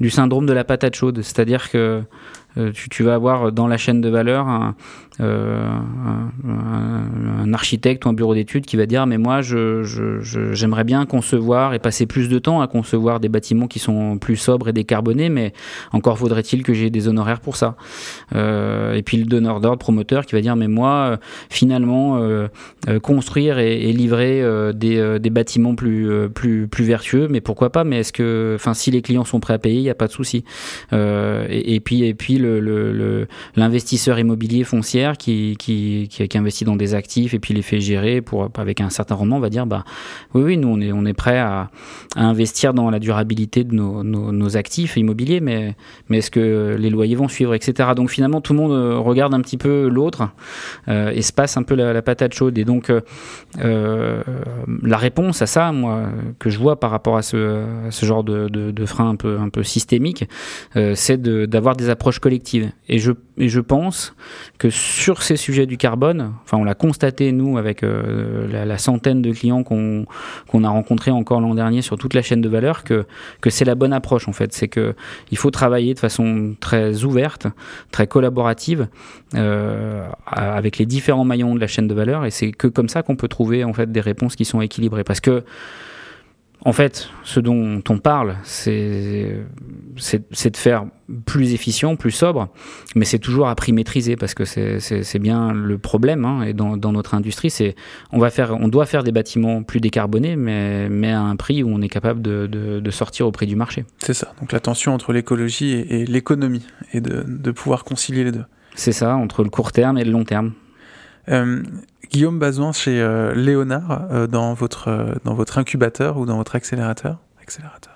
du 0.00 0.10
syndrome 0.10 0.46
de 0.46 0.52
la 0.52 0.64
patate 0.64 0.94
chaude, 0.94 1.22
c'est-à-dire 1.22 1.70
que 1.70 2.02
euh, 2.58 2.72
tu, 2.72 3.02
vas 3.02 3.14
avoir 3.14 3.52
dans 3.52 3.68
la 3.68 3.76
chaîne 3.76 4.00
de 4.00 4.08
valeur 4.08 4.74
euh, 5.20 5.78
architecte 7.54 8.04
ou 8.04 8.08
un 8.08 8.12
bureau 8.12 8.34
d'études 8.34 8.66
qui 8.66 8.76
va 8.76 8.86
dire 8.86 9.06
mais 9.06 9.18
moi 9.18 9.40
je, 9.42 9.82
j'aimerais 10.52 10.84
bien 10.84 11.06
concevoir 11.06 11.74
et 11.74 11.78
passer 11.78 12.06
plus 12.06 12.28
de 12.28 12.38
temps 12.38 12.60
à 12.60 12.66
concevoir 12.66 13.20
des 13.20 13.28
bâtiments 13.28 13.66
qui 13.66 13.78
sont 13.78 14.18
plus 14.18 14.36
sobres 14.36 14.68
et 14.68 14.72
décarbonés 14.72 15.28
mais 15.28 15.52
encore 15.92 16.18
faudrait-il 16.18 16.62
que 16.62 16.74
j'ai 16.74 16.90
des 16.90 17.08
honoraires 17.08 17.40
pour 17.40 17.56
ça. 17.56 17.76
Euh, 18.34 18.94
et 18.94 19.02
puis 19.02 19.16
le 19.16 19.24
donneur 19.24 19.60
d'ordre 19.60 19.78
promoteur 19.78 20.26
qui 20.26 20.34
va 20.34 20.40
dire 20.40 20.56
mais 20.56 20.68
moi 20.68 21.18
finalement 21.50 22.18
euh, 22.18 22.48
construire 23.02 23.58
et, 23.58 23.92
livrer 23.92 24.42
des, 24.74 25.18
des, 25.20 25.30
bâtiments 25.30 25.74
plus, 25.74 26.28
plus, 26.30 26.68
plus 26.68 26.84
vertueux 26.84 27.28
mais 27.30 27.40
pourquoi 27.40 27.70
pas 27.70 27.84
mais 27.84 28.00
est-ce 28.00 28.12
que 28.12 28.54
enfin 28.56 28.74
si 28.74 28.90
les 28.90 29.02
clients 29.02 29.24
sont 29.24 29.40
prêts 29.40 29.54
à 29.54 29.58
payer 29.58 29.78
il 29.78 29.82
n'y 29.82 29.90
a 29.90 29.94
pas 29.94 30.06
de 30.06 30.12
souci. 30.12 30.44
Et, 30.92 31.80
puis 31.80 32.04
et 32.04 32.14
puis 32.14 32.38
le, 32.38 33.26
l'investisseur 33.56 34.18
immobilier 34.18 34.64
foncier 34.64 35.12
qui, 35.18 35.56
qui, 35.58 36.08
qui, 36.08 36.38
investit 36.38 36.64
dans 36.64 36.76
des 36.76 36.94
actifs 36.94 37.34
et 37.36 37.38
puis 37.38 37.54
les 37.54 37.62
fait 37.62 37.80
gérer 37.80 38.20
pour, 38.20 38.48
avec 38.56 38.80
un 38.80 38.90
certain 38.90 39.14
rendement, 39.14 39.36
on 39.36 39.40
va 39.40 39.50
dire 39.50 39.66
bah, 39.66 39.84
oui, 40.34 40.42
oui, 40.42 40.56
nous 40.56 40.68
on 40.68 40.80
est, 40.80 40.92
on 40.92 41.04
est 41.04 41.14
prêt 41.14 41.38
à, 41.38 41.70
investir 42.16 42.74
dans 42.74 42.90
la 42.90 42.98
durabilité 42.98 43.64
de 43.64 43.74
nos, 43.74 44.56
actifs 44.56 44.96
immobiliers, 44.96 45.40
mais, 45.40 45.74
mais 46.08 46.18
est-ce 46.18 46.30
que 46.30 46.76
les 46.78 46.88
loyers 46.88 47.16
vont 47.16 47.28
suivre, 47.28 47.54
etc. 47.54 47.90
Donc 47.94 48.10
finalement, 48.10 48.40
tout 48.40 48.52
le 48.52 48.58
monde 48.58 48.72
euh, 48.72 48.98
regarde 48.98 49.34
un 49.34 49.40
petit 49.40 49.58
peu 49.58 49.88
l'autre 49.88 50.30
euh, 50.88 51.10
et 51.10 51.22
se 51.22 51.32
passe 51.32 51.56
un 51.56 51.62
peu 51.62 51.74
la, 51.74 52.00
patate 52.02 52.32
chaude. 52.32 52.56
Et 52.58 52.64
donc, 52.64 52.90
euh, 53.58 54.22
la 54.82 54.96
réponse 54.96 55.42
à 55.42 55.46
ça, 55.46 55.72
moi, 55.72 56.04
que 56.38 56.48
je 56.48 56.58
vois 56.58 56.78
par 56.78 56.90
rapport 56.90 57.16
à 57.16 57.22
ce, 57.22 57.64
genre 58.02 58.24
de, 58.24 58.86
frein 58.86 59.10
un 59.10 59.16
peu, 59.16 59.38
un 59.38 59.48
peu 59.48 59.62
systémique, 59.62 60.28
c'est 60.94 61.20
d'avoir 61.20 61.76
des 61.76 61.90
approches 61.90 62.18
collectives. 62.18 62.70
Et 62.88 62.98
je, 62.98 63.12
et 63.38 63.48
je 63.48 63.60
pense 63.60 64.14
que 64.58 64.70
sur 64.70 65.22
ces 65.22 65.36
sujets 65.36 65.66
du 65.66 65.76
carbone, 65.76 66.32
enfin 66.44 66.56
on 66.56 66.64
l'a 66.64 66.74
constaté 66.74 67.25
nous 67.32 67.58
avec 67.58 67.82
euh, 67.82 68.64
la, 68.64 68.78
centaine 68.78 69.22
de 69.22 69.32
clients 69.32 69.62
qu'on 69.62 70.06
a 70.64 70.68
rencontrés 70.68 71.10
encore 71.10 71.40
l'an 71.40 71.54
dernier 71.54 71.82
sur 71.82 71.96
toute 71.96 72.14
la 72.14 72.22
chaîne 72.22 72.40
de 72.40 72.48
valeur, 72.48 72.84
que, 72.84 73.06
que 73.40 73.50
c'est 73.50 73.64
la 73.64 73.74
bonne 73.74 73.92
approche 73.92 74.28
en 74.28 74.32
fait. 74.32 74.52
C'est 74.52 74.68
que 74.68 74.94
il 75.30 75.38
faut 75.38 75.50
travailler 75.50 75.94
de 75.94 75.98
façon 75.98 76.54
très 76.60 77.04
ouverte, 77.04 77.46
très 77.90 78.06
collaborative 78.06 78.88
euh, 79.34 80.06
avec 80.26 80.78
les 80.78 80.86
différents 80.86 81.24
maillons 81.24 81.54
de 81.54 81.60
la 81.60 81.66
chaîne 81.66 81.88
de 81.88 81.94
valeur, 81.94 82.24
et 82.24 82.30
c'est 82.30 82.52
que 82.52 82.66
comme 82.66 82.88
ça 82.88 83.02
qu'on 83.02 83.16
peut 83.16 83.28
trouver 83.28 83.64
en 83.64 83.72
fait 83.72 83.90
des 83.90 84.00
réponses 84.00 84.36
qui 84.36 84.44
sont 84.44 84.60
équilibrées. 84.60 85.04
Parce 85.04 85.20
que 85.20 85.44
en 86.64 86.72
fait, 86.72 87.10
ce 87.22 87.38
dont 87.38 87.82
on 87.88 87.98
parle, 87.98 88.36
c'est 88.42 89.36
de 89.94 90.56
faire 90.56 90.86
plus 91.24 91.52
efficient, 91.52 91.96
plus 91.96 92.10
sobre, 92.10 92.48
mais 92.94 93.04
c'est 93.04 93.18
toujours 93.18 93.48
à 93.48 93.54
prix 93.54 93.72
maîtrisé 93.72 94.16
parce 94.16 94.34
que 94.34 94.44
c'est 94.44 95.18
bien 95.18 95.52
le 95.52 95.78
problème. 95.78 96.24
Hein, 96.24 96.42
et 96.42 96.54
dans, 96.54 96.76
notre 96.76 97.14
industrie, 97.14 97.50
c'est 97.50 97.76
on 98.10 98.18
va 98.18 98.30
faire, 98.30 98.56
on 98.58 98.68
doit 98.68 98.86
faire 98.86 99.04
des 99.04 99.12
bâtiments 99.12 99.62
plus 99.62 99.80
décarbonés, 99.80 100.36
mais, 100.36 100.88
mais 100.88 101.12
à 101.12 101.20
un 101.20 101.36
prix 101.36 101.62
où 101.62 101.68
on 101.68 101.82
est 101.82 101.88
capable 101.88 102.22
de, 102.22 102.46
de, 102.46 102.90
sortir 102.90 103.26
au 103.26 103.32
prix 103.32 103.46
du 103.46 103.56
marché. 103.56 103.84
C'est 103.98 104.14
ça. 104.14 104.32
Donc 104.40 104.52
la 104.52 104.60
tension 104.60 104.94
entre 104.94 105.12
l'écologie 105.12 105.72
et, 105.72 106.06
l'économie 106.06 106.66
et 106.92 107.00
de, 107.00 107.22
de 107.26 107.50
pouvoir 107.50 107.84
concilier 107.84 108.24
les 108.24 108.32
deux. 108.32 108.44
C'est 108.74 108.92
ça, 108.92 109.16
entre 109.16 109.44
le 109.44 109.50
court 109.50 109.72
terme 109.72 109.98
et 109.98 110.04
le 110.04 110.10
long 110.10 110.24
terme. 110.24 110.52
Euh, 111.28 111.62
Guillaume 112.10 112.38
Bazouin 112.38 112.72
chez 112.72 113.00
euh, 113.00 113.34
Léonard, 113.34 114.06
euh, 114.10 114.26
dans, 114.26 114.54
votre, 114.54 115.18
dans 115.24 115.34
votre 115.34 115.58
incubateur 115.58 116.18
ou 116.18 116.26
dans 116.26 116.36
votre 116.36 116.54
accélérateur? 116.54 117.18
Accélérateur. 117.40 117.94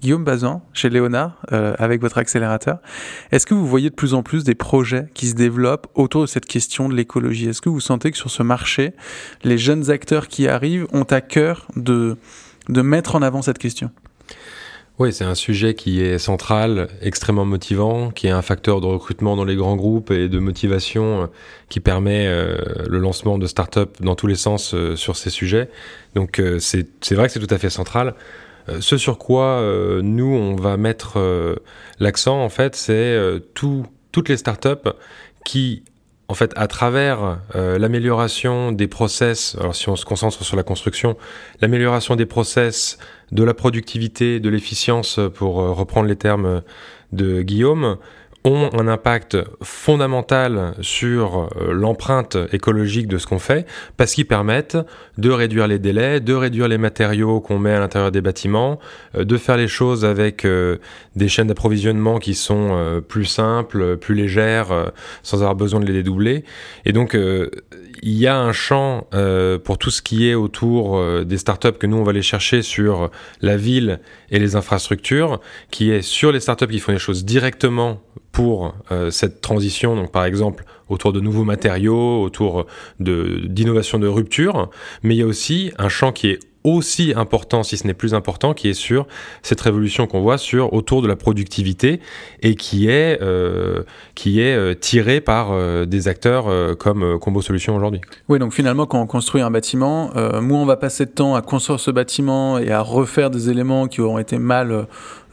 Guillaume 0.00 0.24
Bazin, 0.24 0.62
chez 0.72 0.88
Léonard, 0.88 1.42
avec 1.50 2.00
votre 2.00 2.16
accélérateur, 2.16 2.78
est-ce 3.32 3.44
que 3.44 3.52
vous 3.52 3.66
voyez 3.66 3.90
de 3.90 3.94
plus 3.94 4.14
en 4.14 4.22
plus 4.22 4.44
des 4.44 4.54
projets 4.54 5.08
qui 5.12 5.26
se 5.26 5.34
développent 5.34 5.88
autour 5.94 6.22
de 6.22 6.26
cette 6.26 6.46
question 6.46 6.88
de 6.88 6.94
l'écologie? 6.94 7.50
Est-ce 7.50 7.60
que 7.60 7.68
vous 7.68 7.80
sentez 7.80 8.10
que 8.10 8.16
sur 8.16 8.30
ce 8.30 8.42
marché, 8.42 8.94
les 9.44 9.58
jeunes 9.58 9.90
acteurs 9.90 10.28
qui 10.28 10.48
arrivent 10.48 10.86
ont 10.94 11.02
à 11.02 11.20
cœur 11.20 11.68
de, 11.76 12.16
de 12.70 12.80
mettre 12.80 13.14
en 13.14 13.20
avant 13.20 13.42
cette 13.42 13.58
question? 13.58 13.90
Oui, 15.00 15.14
c'est 15.14 15.24
un 15.24 15.34
sujet 15.34 15.72
qui 15.72 16.02
est 16.02 16.18
central, 16.18 16.88
extrêmement 17.00 17.46
motivant, 17.46 18.10
qui 18.10 18.26
est 18.26 18.30
un 18.30 18.42
facteur 18.42 18.82
de 18.82 18.86
recrutement 18.86 19.34
dans 19.34 19.46
les 19.46 19.56
grands 19.56 19.74
groupes 19.74 20.10
et 20.10 20.28
de 20.28 20.38
motivation 20.38 21.22
euh, 21.22 21.26
qui 21.70 21.80
permet 21.80 22.26
euh, 22.26 22.58
le 22.86 22.98
lancement 22.98 23.38
de 23.38 23.46
start-up 23.46 23.96
dans 24.00 24.14
tous 24.14 24.26
les 24.26 24.34
sens 24.34 24.74
euh, 24.74 24.96
sur 24.96 25.16
ces 25.16 25.30
sujets. 25.30 25.70
Donc 26.14 26.42
c'est 26.58 27.12
vrai 27.12 27.28
que 27.28 27.32
c'est 27.32 27.40
tout 27.40 27.54
à 27.54 27.56
fait 27.56 27.70
central. 27.70 28.14
ce 28.80 28.98
sur 28.98 29.16
quoi 29.16 29.62
nous, 30.02 30.34
on 30.34 30.54
va 30.56 30.76
mettre 30.76 31.18
l'accent, 31.98 32.42
en 32.42 32.48
fait, 32.50 32.76
c'est 32.76 33.16
toutes 33.54 34.28
les 34.28 34.36
start-up 34.36 34.88
qui 35.44 35.84
en 36.30 36.34
fait, 36.34 36.52
à 36.54 36.68
travers 36.68 37.40
l'amélioration 37.54 38.70
des 38.70 38.86
process, 38.86 39.56
alors 39.58 39.74
si 39.74 39.88
on 39.88 39.96
se 39.96 40.04
concentre 40.04 40.44
sur 40.44 40.56
la 40.56 40.62
construction, 40.62 41.16
l'amélioration 41.60 42.14
des 42.14 42.24
process, 42.24 42.98
de 43.32 43.44
la 43.44 43.54
productivité, 43.54 44.40
de 44.40 44.48
l'efficience, 44.48 45.20
pour 45.34 45.60
euh, 45.60 45.72
reprendre 45.72 46.08
les 46.08 46.16
termes 46.16 46.62
de 47.12 47.42
Guillaume, 47.42 47.96
ont 48.44 48.70
un 48.72 48.88
impact 48.88 49.36
fondamental 49.62 50.74
sur 50.80 51.48
euh, 51.58 51.72
l'empreinte 51.72 52.38
écologique 52.52 53.06
de 53.06 53.18
ce 53.18 53.26
qu'on 53.26 53.38
fait, 53.38 53.66
parce 53.96 54.14
qu'ils 54.14 54.26
permettent 54.26 54.78
de 55.18 55.30
réduire 55.30 55.66
les 55.66 55.78
délais, 55.78 56.20
de 56.20 56.32
réduire 56.32 56.68
les 56.68 56.78
matériaux 56.78 57.40
qu'on 57.40 57.58
met 57.58 57.72
à 57.72 57.80
l'intérieur 57.80 58.10
des 58.10 58.20
bâtiments, 58.20 58.78
euh, 59.14 59.24
de 59.24 59.36
faire 59.36 59.56
les 59.56 59.68
choses 59.68 60.04
avec 60.04 60.46
des 61.16 61.28
chaînes 61.28 61.48
d'approvisionnement 61.48 62.18
qui 62.18 62.34
sont 62.34 63.02
plus 63.08 63.24
simples, 63.24 63.96
plus 63.96 64.14
légères, 64.14 64.92
sans 65.22 65.38
avoir 65.38 65.54
besoin 65.54 65.80
de 65.80 65.86
les 65.86 65.92
dédoubler. 65.92 66.44
Et 66.84 66.92
donc, 66.92 67.16
il 68.02 68.14
y 68.14 68.26
a 68.26 68.38
un 68.38 68.52
champ 68.52 69.06
euh, 69.14 69.58
pour 69.58 69.78
tout 69.78 69.90
ce 69.90 70.02
qui 70.02 70.28
est 70.28 70.34
autour 70.34 70.96
euh, 70.96 71.24
des 71.24 71.38
startups 71.38 71.72
que 71.72 71.86
nous 71.86 71.96
on 71.96 72.02
va 72.02 72.10
aller 72.10 72.22
chercher 72.22 72.62
sur 72.62 73.10
la 73.40 73.56
ville 73.56 74.00
et 74.30 74.38
les 74.38 74.56
infrastructures, 74.56 75.40
qui 75.70 75.90
est 75.90 76.02
sur 76.02 76.32
les 76.32 76.40
startups 76.40 76.68
qui 76.68 76.78
font 76.78 76.92
les 76.92 76.98
choses 76.98 77.24
directement 77.24 78.00
pour 78.32 78.74
euh, 78.92 79.10
cette 79.10 79.40
transition, 79.40 79.96
donc 79.96 80.12
par 80.12 80.24
exemple 80.24 80.64
autour 80.88 81.12
de 81.12 81.20
nouveaux 81.20 81.44
matériaux, 81.44 82.22
autour 82.22 82.66
de 82.98 83.42
d'innovation 83.46 83.98
de 83.98 84.08
rupture, 84.08 84.70
mais 85.02 85.14
il 85.14 85.18
y 85.18 85.22
a 85.22 85.26
aussi 85.26 85.72
un 85.78 85.88
champ 85.88 86.12
qui 86.12 86.28
est 86.28 86.40
aussi 86.64 87.14
important, 87.16 87.62
si 87.62 87.76
ce 87.76 87.86
n'est 87.86 87.94
plus 87.94 88.14
important, 88.14 88.52
qui 88.52 88.68
est 88.68 88.74
sur 88.74 89.06
cette 89.42 89.60
révolution 89.60 90.06
qu'on 90.06 90.20
voit 90.20 90.38
sur 90.38 90.72
autour 90.72 91.00
de 91.00 91.08
la 91.08 91.16
productivité 91.16 92.00
et 92.42 92.54
qui 92.54 92.88
est 92.88 93.20
euh, 93.22 93.82
qui 94.14 94.40
est 94.40 94.54
euh, 94.54 94.74
tirée 94.74 95.20
par 95.20 95.52
euh, 95.52 95.86
des 95.86 96.08
acteurs 96.08 96.46
comme 96.78 97.18
Combo 97.18 97.40
Solutions 97.40 97.76
aujourd'hui. 97.76 98.00
Oui, 98.28 98.38
donc 98.38 98.52
finalement, 98.52 98.86
quand 98.86 99.00
on 99.00 99.06
construit 99.06 99.40
un 99.40 99.50
bâtiment, 99.50 100.10
moins 100.40 100.60
on 100.60 100.66
va 100.66 100.76
passer 100.76 101.06
de 101.06 101.10
temps 101.10 101.34
à 101.34 101.42
construire 101.42 101.80
ce 101.80 101.90
bâtiment 101.90 102.58
et 102.58 102.70
à 102.70 102.82
refaire 102.82 103.30
des 103.30 103.48
éléments 103.50 103.88
qui 103.88 104.00
auront 104.00 104.18
été 104.18 104.38
mal 104.38 104.86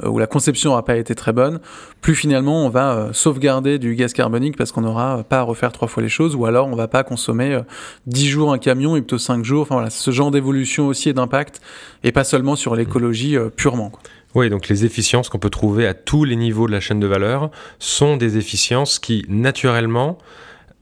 où 0.04 0.20
la 0.20 0.28
conception 0.28 0.72
n'aura 0.72 0.86
pas 0.86 0.98
été 0.98 1.16
très 1.16 1.34
bonne, 1.34 1.60
plus 2.02 2.16
finalement 2.16 2.66
on 2.66 2.70
va 2.70 3.10
sauvegarder 3.14 3.80
du 3.80 3.96
gaz 3.96 4.14
carbonique 4.14 4.58
parce 4.58 4.72
qu'on 4.72 4.82
n'aura 4.82 5.24
pas 5.24 5.40
à 5.40 5.44
refaire 5.44 5.72
trois 5.72 5.88
fois 5.88 6.04
les 6.04 6.10
choses, 6.10 6.36
ou 6.36 6.46
alors 6.46 6.68
on 6.68 6.76
va 6.76 6.88
pas 6.88 7.04
consommer 7.04 7.60
10 8.06 8.28
jours 8.28 8.54
un 8.54 8.58
camion 8.58 8.96
et 8.96 9.02
plutôt 9.02 9.18
5 9.18 9.44
jours. 9.44 9.64
Enfin 9.64 9.76
voilà, 9.76 9.90
ce 9.90 10.12
genre 10.12 10.32
d'évolution 10.32 10.88
aussi 10.88 11.14
d'impact 11.14 11.62
et 12.04 12.12
pas 12.12 12.24
seulement 12.24 12.56
sur 12.56 12.76
l'écologie 12.76 13.38
euh, 13.38 13.50
purement. 13.50 13.92
Oui, 14.36 14.50
donc 14.50 14.68
les 14.68 14.86
efficiences 14.86 15.30
qu'on 15.30 15.40
peut 15.40 15.50
trouver 15.50 15.88
à 15.88 15.94
tous 15.94 16.24
les 16.24 16.36
niveaux 16.36 16.68
de 16.68 16.72
la 16.72 16.80
chaîne 16.80 17.00
de 17.00 17.08
valeur 17.08 17.50
sont 17.80 18.18
des 18.18 18.38
efficiences 18.38 19.00
qui, 19.00 19.26
naturellement, 19.30 20.18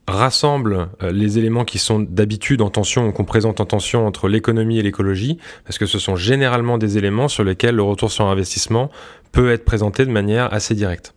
rassemblent 0.06 0.88
euh, 1.02 1.10
les 1.10 1.38
éléments 1.38 1.64
qui 1.64 1.78
sont 1.78 2.00
d'habitude 2.00 2.62
en 2.62 2.70
tension 2.70 3.08
ou 3.08 3.12
qu'on 3.12 3.24
présente 3.24 3.60
en 3.60 3.66
tension 3.66 4.06
entre 4.06 4.28
l'économie 4.28 4.78
et 4.78 4.82
l'écologie, 4.82 5.38
parce 5.64 5.78
que 5.78 5.86
ce 5.86 5.98
sont 5.98 6.16
généralement 6.16 6.78
des 6.78 6.98
éléments 6.98 7.28
sur 7.28 7.44
lesquels 7.44 7.74
le 7.74 7.82
retour 7.82 8.10
sur 8.10 8.26
investissement 8.26 8.90
peut 9.32 9.50
être 9.50 9.64
présenté 9.64 10.06
de 10.06 10.10
manière 10.10 10.52
assez 10.52 10.74
directe. 10.74 11.14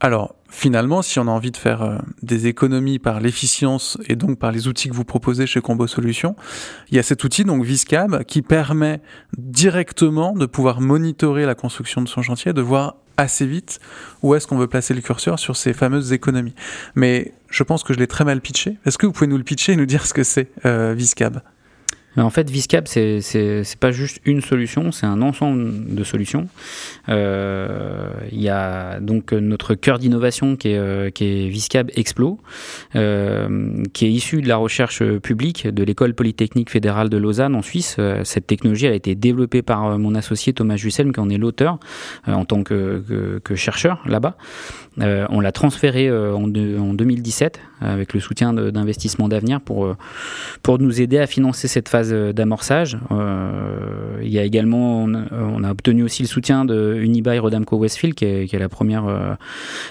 Alors, 0.00 0.34
finalement, 0.50 1.00
si 1.00 1.18
on 1.18 1.26
a 1.26 1.30
envie 1.30 1.50
de 1.50 1.56
faire 1.56 1.82
euh, 1.82 1.98
des 2.22 2.46
économies 2.46 2.98
par 2.98 3.20
l'efficience 3.20 3.96
et 4.08 4.16
donc 4.16 4.38
par 4.38 4.52
les 4.52 4.68
outils 4.68 4.88
que 4.88 4.94
vous 4.94 5.04
proposez 5.04 5.46
chez 5.46 5.60
Combo 5.60 5.86
Solutions, 5.86 6.36
il 6.90 6.96
y 6.96 6.98
a 6.98 7.02
cet 7.02 7.24
outil, 7.24 7.44
donc 7.44 7.64
Viscab, 7.64 8.24
qui 8.24 8.42
permet 8.42 9.00
directement 9.38 10.32
de 10.32 10.46
pouvoir 10.46 10.80
monitorer 10.80 11.46
la 11.46 11.54
construction 11.54 12.02
de 12.02 12.08
son 12.08 12.22
chantier, 12.22 12.52
de 12.52 12.60
voir 12.60 12.96
assez 13.16 13.46
vite 13.46 13.80
où 14.22 14.34
est-ce 14.34 14.46
qu'on 14.46 14.58
veut 14.58 14.66
placer 14.66 14.94
le 14.94 15.00
curseur 15.00 15.38
sur 15.38 15.56
ces 15.56 15.72
fameuses 15.72 16.12
économies. 16.12 16.54
Mais 16.94 17.32
je 17.48 17.62
pense 17.62 17.82
que 17.82 17.92
je 17.92 17.98
l'ai 17.98 18.06
très 18.06 18.24
mal 18.24 18.40
pitché. 18.40 18.76
Est-ce 18.84 18.98
que 18.98 19.06
vous 19.06 19.12
pouvez 19.12 19.26
nous 19.26 19.38
le 19.38 19.44
pitcher 19.44 19.72
et 19.72 19.76
nous 19.76 19.86
dire 19.86 20.06
ce 20.06 20.14
que 20.14 20.24
c'est 20.24 20.50
euh, 20.64 20.94
Viscab? 20.96 21.40
En 22.16 22.30
fait, 22.30 22.48
Viscap, 22.48 22.88
c'est 22.88 23.20
c'est 23.20 23.78
pas 23.78 23.92
juste 23.92 24.20
une 24.24 24.40
solution, 24.40 24.90
c'est 24.92 25.06
un 25.06 25.20
ensemble 25.20 25.94
de 25.94 26.04
solutions. 26.04 26.48
Euh, 27.08 28.08
il 28.32 28.40
y 28.40 28.48
a 28.48 29.00
donc 29.00 29.32
notre 29.32 29.74
cœur 29.74 29.98
d'innovation 29.98 30.56
qui 30.56 30.68
est, 30.68 30.78
euh, 30.78 31.10
qui 31.10 31.52
Explo, 31.94 32.38
euh, 32.94 33.82
qui 33.92 34.06
est 34.06 34.10
issu 34.10 34.40
de 34.40 34.48
la 34.48 34.56
recherche 34.56 35.02
publique 35.18 35.66
de 35.66 35.82
l'école 35.82 36.14
polytechnique 36.14 36.70
fédérale 36.70 37.08
de 37.08 37.16
Lausanne 37.16 37.54
en 37.54 37.62
Suisse. 37.62 37.96
Cette 38.24 38.46
technologie 38.46 38.86
a 38.86 38.94
été 38.94 39.14
développée 39.14 39.62
par 39.62 39.98
mon 39.98 40.14
associé 40.14 40.52
Thomas 40.52 40.76
Jusselm, 40.76 41.12
qui 41.12 41.20
en 41.20 41.28
est 41.28 41.38
l'auteur 41.38 41.78
en 42.26 42.44
tant 42.44 42.62
que, 42.62 43.02
chercheur 43.54 44.02
là-bas. 44.06 44.36
On 44.98 45.40
l'a 45.40 45.52
transféré 45.52 46.10
en, 46.10 46.44
en, 46.44 46.94
2017 46.94 47.60
avec 47.80 48.14
le 48.14 48.20
soutien 48.20 48.52
d'investissement 48.52 49.28
d'avenir 49.28 49.60
pour, 49.60 49.94
pour 50.62 50.78
nous 50.78 51.00
aider 51.00 51.18
à 51.18 51.26
financer 51.26 51.68
cette 51.68 51.88
phase 51.88 52.05
d'amorçage. 52.12 52.98
il 54.22 54.28
y 54.28 54.38
a 54.38 54.44
également, 54.44 55.04
on 55.04 55.64
a, 55.64 55.70
obtenu 55.70 56.02
aussi 56.02 56.22
le 56.22 56.28
soutien 56.28 56.64
de 56.64 56.96
Unibail 57.00 57.38
Rodamco 57.38 57.76
Westfield, 57.76 58.14
qui 58.14 58.24
est, 58.24 58.58
la 58.58 58.68
première 58.68 59.36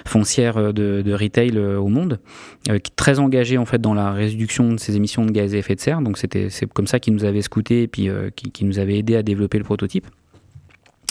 foncière 0.05 0.73
de, 0.73 1.01
de, 1.01 1.13
retail 1.13 1.57
au 1.57 1.87
monde, 1.87 2.19
qui 2.65 2.71
est 2.73 2.95
très 2.95 3.19
engagée 3.19 3.57
en 3.57 3.65
fait 3.65 3.79
dans 3.79 3.93
la 3.93 4.11
réduction 4.11 4.73
de 4.73 4.79
ses 4.79 4.95
émissions 4.95 5.25
de 5.25 5.31
gaz 5.31 5.53
à 5.53 5.57
effet 5.57 5.75
de 5.75 5.81
serre. 5.81 6.01
Donc 6.01 6.17
c'était 6.17 6.49
c'est 6.49 6.71
comme 6.71 6.87
ça 6.87 6.99
qu'ils 6.99 7.13
nous 7.13 7.25
avaient 7.25 7.41
scouté 7.41 7.83
et 7.83 7.87
puis 7.87 8.09
qui, 8.35 8.51
qui 8.51 8.65
nous 8.65 8.79
avait 8.79 8.97
aidé 8.97 9.15
à 9.15 9.23
développer 9.23 9.57
le 9.57 9.63
prototype. 9.63 10.07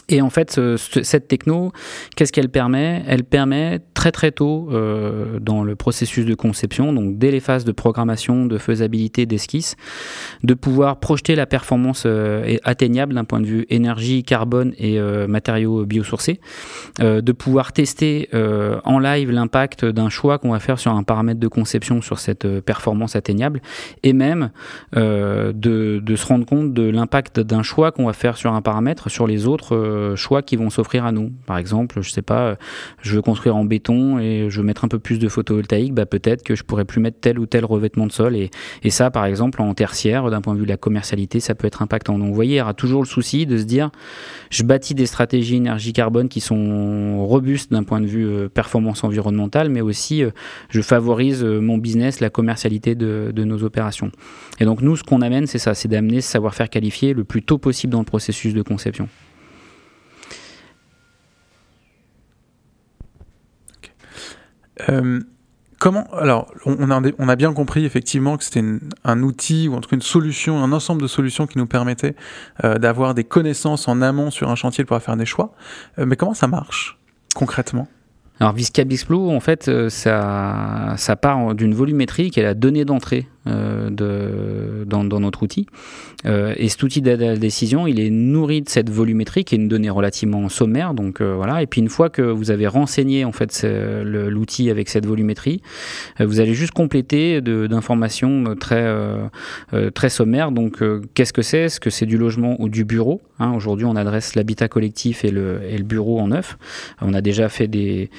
Et 0.08 0.20
en 0.20 0.30
fait, 0.30 0.61
cette 0.76 1.28
techno, 1.28 1.73
qu'est-ce 2.16 2.32
qu'elle 2.32 2.50
permet? 2.50 3.02
Elle 3.06 3.25
permet 3.25 3.80
très 3.94 4.12
très 4.12 4.32
tôt 4.32 4.68
euh, 4.70 5.38
dans 5.40 5.64
le 5.64 5.76
processus 5.76 6.26
de 6.26 6.34
conception, 6.34 6.92
donc 6.92 7.18
dès 7.18 7.30
les 7.30 7.40
phases 7.40 7.64
de 7.64 7.73
programmation, 7.73 8.46
de 8.46 8.58
faisabilité, 8.58 9.25
d'esquisse, 9.25 9.76
de 10.42 10.54
pouvoir 10.54 11.00
projeter 11.00 11.34
la 11.34 11.46
performance 11.46 12.04
euh, 12.06 12.56
atteignable 12.64 13.14
d'un 13.14 13.25
point 13.25 13.40
de 13.40 13.46
vue 13.46 13.66
énergie, 13.70 14.23
carbone 14.23 14.75
et 14.78 14.99
euh, 14.99 15.26
matériaux 15.26 15.87
biosourcés, 15.87 16.40
euh, 17.00 17.20
de 17.20 17.32
pouvoir 17.32 17.73
tester 17.73 18.28
euh, 18.34 18.78
en 18.84 18.99
live 18.99 19.30
l'impact 19.30 19.84
d'un 19.84 20.08
choix 20.08 20.38
qu'on 20.38 20.50
va 20.50 20.61
faire 20.61 20.78
sur 20.78 20.92
un 20.92 21.02
paramètre 21.02 21.40
de 21.40 21.49
conception 21.49 22.02
sur 22.02 22.18
cette 22.18 22.44
euh, 22.44 22.61
performance 22.61 23.16
atteignable, 23.16 23.61
et 24.02 24.12
même 24.12 24.50
de, 24.94 25.52
de, 25.52 26.16
se 26.16 26.26
rendre 26.26 26.46
compte 26.46 26.73
de 26.73 26.88
l'impact 26.88 27.40
d'un 27.40 27.62
choix 27.62 27.92
qu'on 27.92 28.06
va 28.06 28.12
faire 28.12 28.37
sur 28.37 28.52
un 28.52 28.62
paramètre 28.62 29.11
sur 29.11 29.26
les 29.26 29.46
autres 29.46 29.76
euh, 29.95 30.17
choix 30.17 30.43
qui 30.43 30.57
vont 30.57 30.71
s'offrir 30.71 31.05
à 31.05 31.13
nous. 31.13 31.33
Par 31.47 31.59
exemple, 31.59 32.01
je 32.03 32.11
sais 32.11 32.23
pas, 32.23 32.41
euh, 32.41 32.57
je 33.01 33.17
veux 33.17 33.23
construire 33.23 33.57
en 33.57 33.65
béton 33.65 34.19
et 34.19 34.49
je 34.51 34.61
veux 34.61 34.67
mettre 34.67 34.85
un 34.85 34.89
peu 34.89 34.99
plus 34.99 35.19
de 35.19 35.29
photovoltaïque, 35.29 35.95
bah 35.95 36.07
peut-être 36.07 36.43
que 36.43 36.55
je 36.55 36.65
pourrais 36.65 36.85
plus 36.85 37.01
mettre 37.01 37.19
tel 37.21 37.39
ou 37.39 37.47
tel 37.47 37.65
revêtement 37.65 38.07
de 38.07 38.13
sol 38.13 38.37
et, 38.37 38.51
ça, 38.91 39.11
par 39.11 39.25
exemple, 39.25 39.61
en 39.61 39.75
tertiaire, 39.75 40.31
d'un 40.31 40.41
point 40.41 40.55
de 40.55 40.61
vue 40.61 40.67
de 40.67 40.71
la 40.71 40.77
commercialité, 40.77 41.41
ça 41.41 41.57
peut 41.57 41.67
être 41.67 41.83
impactant. 41.83 42.17
Donc, 42.17 42.29
vous 42.29 42.35
voyez, 42.35 42.55
il 42.55 42.59
y 42.59 42.61
aura 42.61 42.75
toujours 42.75 43.03
le 43.03 43.09
souci 43.09 43.45
de 43.45 43.59
se 43.59 43.65
dire, 43.65 43.91
je 44.51 44.63
bâtis 44.63 44.95
des 44.95 45.07
stratégies 45.07 45.57
énergie 45.57 45.93
carbone 45.93 46.29
qui 46.29 46.41
sont 46.41 47.27
robustes 47.27 47.73
d'un 47.73 47.83
point 47.83 48.01
de 48.01 48.07
vue 48.07 48.27
euh, 48.27 48.49
performance 48.49 49.03
environnementale, 49.03 49.69
mais 49.69 49.81
aussi 49.81 50.23
je 50.71 50.81
favorise 50.81 51.43
mon 51.43 51.79
business, 51.79 52.21
la 52.21 52.31
commercialité 52.31 52.95
de, 52.95 53.33
de 53.35 53.45
nos 53.45 53.65
opérations. 53.65 54.13
Et 54.61 54.65
donc 54.65 54.81
nous, 54.81 54.97
ce 54.97 55.03
qu'on 55.03 55.23
amène, 55.23 55.47
c'est 55.47 55.59
ça, 55.59 55.75
c'est 55.75 55.89
d'amener 55.89 56.21
ce 56.21 56.31
savoir-faire 56.31 56.71
qualifié 56.71 57.15
le 57.15 57.25
plus 57.25 57.43
tôt 57.43 57.59
possible 57.59 57.93
dans 57.93 58.01
le 58.01 58.05
processus 58.05 58.55
de 58.55 58.63
conception. 58.63 59.09
Euh, 64.88 65.21
comment 65.78 66.04
alors 66.12 66.52
on 66.66 66.90
a, 66.90 67.00
on 67.19 67.28
a 67.28 67.37
bien 67.37 67.52
compris 67.52 67.85
effectivement 67.85 68.37
que 68.37 68.45
c'était 68.45 68.64
un 69.04 69.23
outil 69.23 69.69
ou 69.69 69.75
en 69.75 69.81
tout 69.81 69.88
cas 69.88 69.97
une 69.97 70.02
solution, 70.02 70.62
un 70.62 70.73
ensemble 70.73 71.02
de 71.02 71.07
solutions 71.07 71.47
qui 71.47 71.59
nous 71.59 71.66
permettait 71.66 72.16
euh, 72.64 72.78
d'avoir 72.78 73.14
des 73.14 73.25
connaissances 73.25 73.88
en 73.88 74.02
amont 74.02 74.31
sur 74.31 74.50
un 74.50 74.54
chantier 74.54 74.85
pour 74.85 75.00
faire 75.00 75.16
des 75.16 75.26
choix. 75.26 75.52
Euh, 75.99 76.07
mais 76.07 76.16
comment 76.16 76.35
ça 76.35 76.47
marche 76.47 76.99
concrètement? 77.35 77.88
Alors 78.40 78.52
Viscab 78.52 78.90
Explo, 78.90 79.31
en 79.31 79.38
fait, 79.38 79.71
ça, 79.88 80.95
ça 80.97 81.16
part 81.16 81.54
d'une 81.54 81.73
volumétrie 81.73 82.31
qui 82.31 82.40
est 82.40 82.43
la 82.43 82.54
donnée 82.54 82.85
d'entrée 82.85 83.28
de, 83.47 84.85
dans, 84.87 85.05
notre 85.05 85.43
outil. 85.43 85.67
et 86.25 86.69
cet 86.69 86.83
outil 86.83 87.03
d'aide 87.03 87.23
à 87.23 87.27
la 87.27 87.37
décision, 87.37 87.87
il 87.87 88.01
est 88.01 88.11
nourri 88.11 88.63
de 88.63 88.69
cette 88.69 88.91
volumétrie 88.91 89.45
qui 89.45 89.55
est 89.55 89.59
une 89.59 89.69
donnée 89.69 89.91
relativement 89.91 90.49
sommaire. 90.49 90.95
Donc 90.95 91.21
voilà. 91.21 91.63
Et 91.63 91.67
puis 91.67 91.81
une 91.81 91.89
fois 91.89 92.11
que 92.11 92.23
vous 92.23 92.51
avez 92.51 92.67
renseigné 92.67 93.25
en 93.25 93.33
fait 93.33 93.67
l'outil 94.05 94.71
avec 94.71 94.89
cette 94.89 95.07
volumétrie, 95.07 95.63
vous 96.21 96.41
allez 96.41 96.55
juste 96.55 96.73
compléter 96.73 97.41
d'informations 97.41 98.57
très 98.59 98.87
très 99.95 100.11
sommaires. 100.11 100.51
Donc 100.51 100.83
qu'est-ce 101.15 101.33
que 101.33 101.43
c'est? 101.43 101.65
Est-ce 101.65 101.81
que 101.81 101.91
c'est 101.91 102.07
du 102.07 102.19
logement 102.19 102.57
ou 102.59 102.69
du 102.69 102.85
bureau? 102.85 103.21
Hein 103.39 103.53
Aujourd'hui, 103.53 103.85
on 103.85 103.97
adresse 103.97 104.35
l'habitat 104.35 104.69
collectif 104.69 105.25
et 105.25 105.31
le, 105.31 105.61
et 105.69 105.77
le 105.77 105.85
bureau 105.85 106.21
en 106.21 106.29
neuf. 106.29 106.57
On 107.01 107.15
a 107.15 107.21
déjà 107.21 107.49
fait 107.49 107.67
des, 107.67 108.11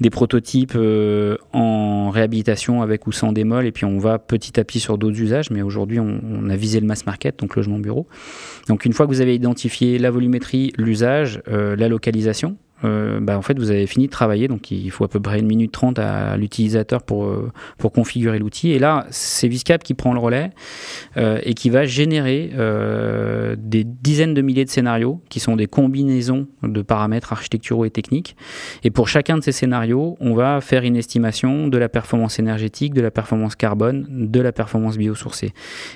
des 0.00 0.10
prototypes 0.10 0.72
euh, 0.76 1.36
en 1.52 2.10
réhabilitation 2.10 2.82
avec 2.82 3.06
ou 3.06 3.12
sans 3.12 3.32
démol, 3.32 3.66
et 3.66 3.72
puis 3.72 3.84
on 3.84 3.98
va 3.98 4.18
petit 4.18 4.58
à 4.58 4.63
sur 4.72 4.98
d'autres 4.98 5.20
usages, 5.20 5.50
mais 5.50 5.62
aujourd'hui 5.62 6.00
on, 6.00 6.48
a 6.48 6.56
visé 6.56 6.80
le 6.80 6.86
mass 6.86 7.06
market, 7.06 7.38
donc 7.38 7.56
logement 7.56 7.78
bureau. 7.78 8.06
Donc 8.68 8.84
une 8.84 8.92
fois 8.92 9.06
que 9.06 9.10
vous 9.10 9.20
avez 9.20 9.34
identifié 9.34 9.98
la 9.98 10.10
volumétrie, 10.10 10.72
l'usage, 10.76 11.42
euh, 11.48 11.76
la 11.76 11.88
localisation, 11.88 12.56
euh, 12.84 13.20
bah, 13.20 13.38
en 13.38 13.42
fait, 13.42 13.58
vous 13.58 13.70
avez 13.70 13.86
fini 13.86 14.06
de 14.06 14.10
travailler, 14.10 14.48
donc 14.48 14.70
il 14.70 14.90
faut 14.90 15.04
à 15.04 15.08
peu 15.08 15.20
près 15.20 15.38
une 15.38 15.46
minute 15.46 15.72
trente 15.72 15.98
à 15.98 16.36
l'utilisateur 16.36 17.02
pour, 17.02 17.24
euh, 17.24 17.50
pour 17.78 17.92
configurer 17.92 18.38
l'outil. 18.38 18.72
Et 18.72 18.78
là, 18.78 19.06
c'est 19.10 19.48
Viscap 19.48 19.82
qui 19.82 19.94
prend 19.94 20.12
le 20.12 20.20
relais 20.20 20.50
euh, 21.16 21.38
et 21.42 21.54
qui 21.54 21.70
va 21.70 21.84
générer 21.84 22.50
des 23.56 23.84
dizaines 23.84 24.34
de 24.34 24.42
milliers 24.42 24.64
de 24.64 24.70
scénarios 24.70 25.20
qui 25.28 25.40
sont 25.40 25.56
des 25.56 25.66
combinaisons 25.66 26.46
de 26.62 26.82
paramètres 26.82 27.32
architecturaux 27.32 27.84
et 27.84 27.90
techniques. 27.90 28.36
Et 28.82 28.90
pour 28.90 29.08
chacun 29.08 29.38
de 29.38 29.42
ces 29.42 29.52
scénarios, 29.52 30.16
on 30.20 30.34
va 30.34 30.60
faire 30.60 30.84
une 30.84 30.96
estimation 30.96 31.68
de 31.68 31.78
la 31.78 31.88
performance 31.88 32.38
énergétique, 32.38 32.94
de 32.94 33.00
la 33.00 33.10
performance 33.10 33.56
carbone, 33.56 34.06
de 34.08 34.40
la 34.40 34.52
performance 34.52 34.96
biosourcée. 34.96 35.52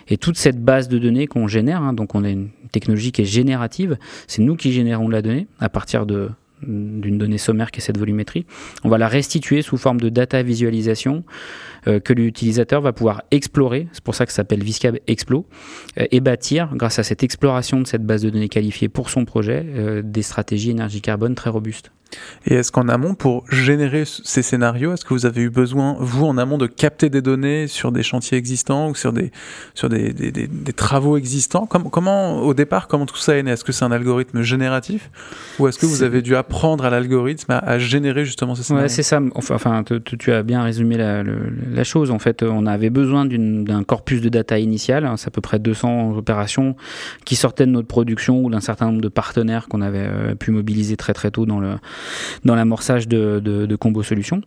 Et 0.09 0.17
toute 0.17 0.37
cette 0.37 0.63
base 0.63 0.89
de 0.89 0.99
données 0.99 1.27
qu'on 1.27 1.47
génère, 1.47 1.83
hein, 1.83 1.93
donc 1.93 2.15
on 2.15 2.25
a 2.25 2.29
une 2.29 2.49
technologie 2.73 3.13
qui 3.13 3.23
est 3.23 3.27
générative, 3.27 3.97
c'est 4.27 4.43
nous 4.43 4.57
qui 4.57 4.73
générons 4.73 5.09
la 5.09 5.23
donnée 5.23 5.47
à 5.61 5.69
partir 5.69 6.07
de 6.07 6.31
d'une 6.63 7.19
donnée 7.19 7.39
sommaire 7.39 7.71
qui 7.71 7.81
est 7.81 7.83
cette 7.83 7.99
volumétrie. 7.99 8.47
On 8.85 8.89
va 8.89 8.99
la 8.99 9.09
restituer 9.09 9.63
sous 9.63 9.77
forme 9.77 10.01
de 10.01 10.09
data 10.09 10.43
visualisation 10.43 11.25
euh, 11.87 12.01
que 12.01 12.13
l'utilisateur 12.13 12.81
va 12.81 12.93
pouvoir 12.93 13.23
explorer, 13.31 13.89
c'est 13.93 14.03
pour 14.03 14.15
ça 14.15 14.27
que 14.27 14.33
ça 14.33 14.37
s'appelle 14.37 14.63
Viscab 14.63 14.99
Explo, 15.07 15.47
euh, 15.99 16.07
et 16.11 16.21
bâtir, 16.21 16.71
grâce 16.75 16.99
à 16.99 17.03
cette 17.03 17.23
exploration 17.23 17.81
de 17.81 17.87
cette 17.87 18.05
base 18.05 18.23
de 18.23 18.31
données 18.31 18.49
qualifiée 18.49 18.89
pour 18.89 19.11
son 19.11 19.25
projet, 19.25 19.65
euh, 19.67 20.03
des 20.05 20.23
stratégies 20.23 20.71
énergie 20.71 21.01
carbone 21.01 21.35
très 21.35 21.51
robustes. 21.51 21.91
Et 22.47 22.55
est-ce 22.55 22.73
qu'en 22.73 22.89
amont, 22.89 23.15
pour 23.15 23.45
générer 23.51 24.05
ces 24.07 24.43
scénarios, 24.43 24.95
est-ce 24.95 25.05
que 25.05 25.13
vous 25.13 25.27
avez 25.27 25.43
eu 25.43 25.51
besoin, 25.51 25.97
vous, 26.01 26.25
en 26.25 26.39
amont, 26.39 26.57
de 26.57 26.67
capter 26.67 27.11
des 27.11 27.21
données 27.21 27.67
sur 27.67 27.93
des 27.93 28.03
chantiers 28.03 28.39
existants 28.39 28.89
ou 28.89 28.95
sur 28.95 29.13
des, 29.13 29.31
sur 29.75 29.89
des, 29.89 30.13
des, 30.13 30.31
des, 30.31 30.73
travaux 30.73 31.17
existants? 31.17 31.67
Comment, 31.67 31.91
comment, 31.91 32.41
au 32.41 32.55
départ, 32.55 32.89
comment 32.89 33.07
tout 33.07 33.17
ça 33.17 33.37
est 33.37 33.43
né? 33.43 33.51
Est-ce 33.51 33.65
que 33.65 33.73
c'est 33.73 33.85
un 33.85 33.93
algorithme 33.93 34.43
génératif 34.43 35.11
ou 35.59 35.69
est-ce 35.69 35.79
que 35.79 35.87
vous 35.87 36.03
avez 36.03 36.23
dû 36.23 36.37
apprendre 36.37 36.85
à 36.85 36.91
l'algorithme 36.91 37.53
à, 37.53 37.79
générer 37.79 38.25
justement 38.25 38.55
ces 38.55 38.63
scénarios? 38.63 38.85
Ouais, 38.85 38.89
c'est 38.89 39.03
ça. 39.03 39.21
Enfin, 39.35 39.85
tu, 39.85 40.33
as 40.33 40.43
bien 40.43 40.63
résumé 40.63 40.97
la, 40.97 41.23
la, 41.23 41.85
chose. 41.85 42.11
En 42.11 42.19
fait, 42.19 42.43
on 42.43 42.67
avait 42.67 42.91
besoin 42.91 43.27
d'un 43.27 43.85
corpus 43.85 44.21
de 44.23 44.29
data 44.29 44.59
initial. 44.59 45.05
Hein, 45.05 45.17
c'est 45.17 45.29
à 45.29 45.31
peu 45.31 45.41
près 45.41 45.59
200 45.59 46.17
opérations 46.17 46.77
qui 47.25 47.37
sortaient 47.37 47.67
de 47.67 47.73
notre 47.73 47.89
production 47.89 48.43
ou 48.43 48.51
d'un 48.51 48.61
certain 48.61 48.87
nombre 48.87 49.03
de 49.03 49.09
partenaires 49.09 49.69
qu'on 49.69 49.83
avait 49.83 50.07
euh, 50.09 50.35
pu 50.35 50.51
mobiliser 50.51 50.97
très 50.97 51.13
très 51.13 51.31
tôt 51.31 51.47
dans 51.47 51.61
le 51.61 51.75
dans 52.45 52.55
l'amorçage 52.55 53.09
de, 53.09 53.77
Combo 53.77 54.03
Solutions. 54.03 54.41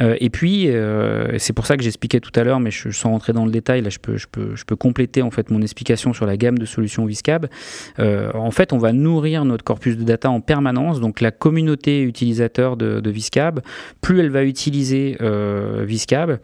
Euh, 0.00 0.16
et 0.20 0.30
puis, 0.30 0.68
euh, 0.68 1.38
c'est 1.38 1.52
pour 1.52 1.66
ça 1.66 1.76
que 1.76 1.82
j'expliquais 1.82 2.20
tout 2.20 2.30
à 2.38 2.44
l'heure, 2.44 2.60
mais 2.60 2.70
je, 2.70 2.90
sans 2.90 3.10
rentrer 3.10 3.32
dans 3.32 3.44
le 3.44 3.50
détail, 3.50 3.82
là, 3.82 3.90
je 3.90 3.98
peux, 3.98 4.16
je 4.16 4.26
peux, 4.30 4.54
je 4.54 4.64
peux 4.64 4.76
compléter 4.76 5.22
en 5.22 5.30
fait 5.30 5.50
mon 5.50 5.60
explication 5.60 6.12
sur 6.12 6.26
la 6.26 6.36
gamme 6.36 6.58
de 6.58 6.66
solutions 6.66 7.04
Viscab. 7.04 7.46
Euh, 7.98 8.30
en 8.34 8.50
fait, 8.50 8.72
on 8.72 8.78
va 8.78 8.92
nourrir 8.92 9.44
notre 9.44 9.64
corpus 9.64 9.96
de 9.96 10.04
data 10.04 10.30
en 10.30 10.40
permanence. 10.40 11.00
Donc, 11.00 11.20
la 11.20 11.30
communauté 11.30 12.02
utilisateur 12.02 12.76
de, 12.76 13.08
Viscab, 13.08 13.60
plus 14.00 14.20
elle 14.20 14.30
va 14.30 14.44
utiliser 14.44 15.16
Viscab, 15.84 16.38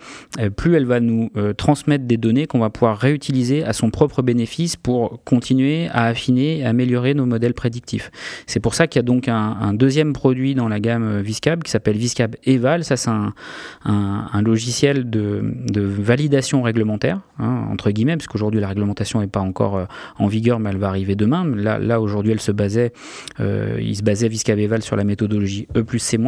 plus 0.57 0.75
elle 0.75 0.87
va 0.87 0.99
nous 1.01 1.31
transmettre 1.57 2.05
des 2.05 2.17
données 2.17 2.47
qu'on 2.47 2.59
va 2.59 2.71
pouvoir 2.71 2.99
réutiliser 2.99 3.63
à 3.65 3.73
son 3.73 3.91
propre 3.91 4.23
bénéfice 4.23 4.77
pour 4.77 5.23
continuer 5.25 5.89
à 5.93 6.05
affiner 6.05 6.61
et 6.61 6.65
améliorer 6.65 7.13
nos 7.13 7.27
modèles 7.27 7.55
prédictifs. 7.55 8.11
C'est 8.47 8.61
pour 8.61 8.75
ça 8.75 8.87
qu'il 8.87 8.99
y 8.99 9.01
a 9.01 9.03
donc 9.05 9.29
un 9.29 9.75
deuxième 9.75 10.15
produit 10.15 10.44
dans 10.53 10.69
la 10.69 10.81
gamme 10.81 11.23
Viscab 11.23 11.63
qui 11.63 11.71
s'appelle 11.71 11.97
Viscab 11.97 12.37
Eval. 12.45 12.85
Ça, 12.85 12.97
c'est 12.99 13.11
un, 13.11 14.43
logiciel 14.43 15.09
de, 15.09 15.55
validation 15.81 16.63
réglementaire, 16.63 17.21
hein, 17.39 17.65
entre 17.71 17.91
guillemets, 17.91 18.17
parce 18.17 18.27
qu'aujourd'hui 18.27 18.61
la 18.61 18.69
réglementation 18.69 19.21
n'est 19.21 19.27
pas 19.27 19.41
encore 19.41 19.77
euh, 19.77 19.85
en 20.19 20.27
vigueur, 20.27 20.61
mais 20.61 20.71
elle 20.71 20.77
va 20.77 20.89
arriver 20.89 21.15
demain. 21.15 21.47
Là, 21.57 21.79
là 21.79 22.01
aujourd'hui, 22.01 22.33
elle 22.33 22.41
se 22.41 22.53
basait, 22.53 22.93
euh, 23.41 23.79
il 23.81 23.97
se 23.97 24.03
basait 24.03 24.29
Viscab 24.29 24.59
Eval 24.59 24.83
sur 24.83 24.97
la 24.97 25.05
méthodologie 25.05 25.67
E 25.77 25.83
plus 25.83 26.01
C-. 26.01 26.19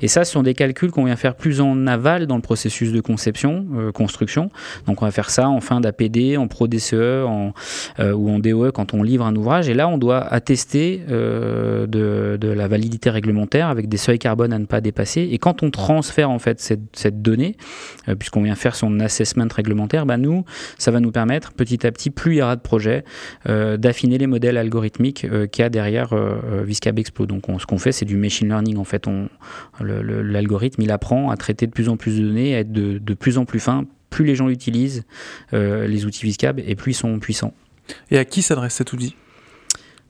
Et 0.00 0.08
ça, 0.08 0.24
ce 0.24 0.32
sont 0.32 0.42
des 0.42 0.54
calculs 0.54 0.90
qu'on 0.90 1.04
vient 1.04 1.16
faire 1.16 1.34
plus 1.34 1.60
en 1.60 1.86
aval 1.86 2.26
dans 2.26 2.36
le 2.36 2.42
processus 2.42 2.92
de 2.92 3.00
conception, 3.00 3.66
euh, 3.74 3.92
construction. 3.92 4.50
Donc 4.86 5.02
on 5.02 5.06
va 5.06 5.10
faire 5.10 5.30
ça 5.30 5.48
en 5.48 5.60
fin 5.60 5.80
d'APD, 5.80 6.36
en 6.36 6.48
Pro 6.48 6.66
DCE 6.66 7.24
en, 7.26 7.52
ou 7.98 8.30
en 8.30 8.38
DOE 8.38 8.70
quand 8.72 8.94
on 8.94 9.02
livre 9.02 9.24
un 9.24 9.34
ouvrage. 9.34 9.68
Et 9.68 9.74
là, 9.74 9.88
on 9.88 9.98
doit 9.98 10.20
attester 10.20 11.02
de 11.08 12.38
la 12.42 12.68
validité 12.68 13.10
réglementaire 13.10 13.53
avec 13.62 13.88
des 13.88 13.96
seuils 13.96 14.18
carbone 14.18 14.52
à 14.52 14.58
ne 14.58 14.66
pas 14.66 14.80
dépasser. 14.80 15.28
Et 15.32 15.38
quand 15.38 15.62
on 15.62 15.70
transfère 15.70 16.30
en 16.30 16.38
fait 16.38 16.60
cette, 16.60 17.22
donnée, 17.22 17.56
euh, 18.08 18.14
puisqu'on 18.14 18.42
vient 18.42 18.54
faire 18.54 18.74
son 18.74 19.00
assessment 19.00 19.48
réglementaire, 19.54 20.06
bah 20.06 20.16
nous, 20.16 20.44
ça 20.78 20.90
va 20.90 21.00
nous 21.00 21.12
permettre 21.12 21.52
petit 21.52 21.86
à 21.86 21.92
petit, 21.92 22.10
plus 22.10 22.34
il 22.34 22.38
y 22.38 22.42
aura 22.42 22.56
de 22.56 22.60
projets, 22.60 23.04
euh, 23.48 23.76
d'affiner 23.76 24.18
les 24.18 24.26
modèles 24.26 24.56
algorithmiques 24.56 25.24
euh, 25.24 25.46
qu'il 25.46 25.62
y 25.62 25.66
a 25.66 25.68
derrière 25.68 26.14
Viscab 26.64 26.98
Explo. 26.98 27.26
Donc 27.26 27.44
ce 27.58 27.66
qu'on 27.66 27.78
fait, 27.78 27.92
c'est 27.92 28.04
du 28.04 28.16
machine 28.16 28.48
learning. 28.48 28.76
En 28.76 28.84
fait, 28.84 29.06
l'algorithme, 29.80 30.82
il 30.82 30.90
apprend 30.90 31.30
à 31.30 31.36
traiter 31.36 31.66
de 31.66 31.72
plus 31.72 31.88
en 31.88 31.96
plus 31.96 32.18
de 32.18 32.26
données, 32.26 32.54
à 32.54 32.60
être 32.60 32.72
de, 32.72 32.98
de 32.98 33.14
plus 33.14 33.38
en 33.38 33.44
plus 33.44 33.60
fin. 33.60 33.84
Plus 34.10 34.24
les 34.24 34.34
gens 34.34 34.48
utilisent 34.48 35.04
les 35.52 36.04
outils 36.06 36.24
Viscab 36.24 36.60
et 36.64 36.74
plus 36.74 36.92
ils 36.92 36.94
sont 36.94 37.18
puissants. 37.18 37.52
Et 38.10 38.18
à 38.18 38.24
qui 38.24 38.42
s'adresse 38.42 38.74
cet 38.74 38.92
outil? 38.92 39.14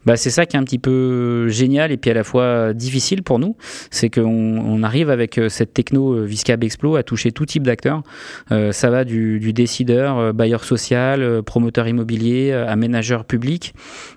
Bah, 0.06 0.16
c'est 0.16 0.30
ça 0.30 0.46
qui 0.46 0.56
est 0.56 0.60
un 0.60 0.64
petit 0.64 0.78
peu 0.78 1.48
génial 1.48 1.92
et 1.92 1.96
puis 1.96 2.10
à 2.10 2.14
la 2.14 2.24
fois 2.24 2.72
difficile 2.72 3.22
pour 3.22 3.38
nous, 3.38 3.56
c'est 3.90 4.10
qu'on 4.10 4.22
on 4.24 4.82
arrive 4.82 5.10
avec 5.10 5.38
euh, 5.38 5.48
cette 5.48 5.72
techno 5.74 6.14
euh, 6.14 6.24
Viscab 6.24 6.62
Explo 6.64 6.96
à 6.96 7.02
toucher 7.02 7.32
tout 7.32 7.46
type 7.46 7.62
d'acteurs. 7.62 8.02
Euh, 8.52 8.72
ça 8.72 8.90
va 8.90 9.04
du, 9.04 9.52
décideur, 9.52 10.34
bailleur 10.34 10.64
social, 10.64 11.42
promoteur 11.42 11.86
immobilier, 11.86 12.52
aménageur 12.52 13.24
public, 13.24 13.74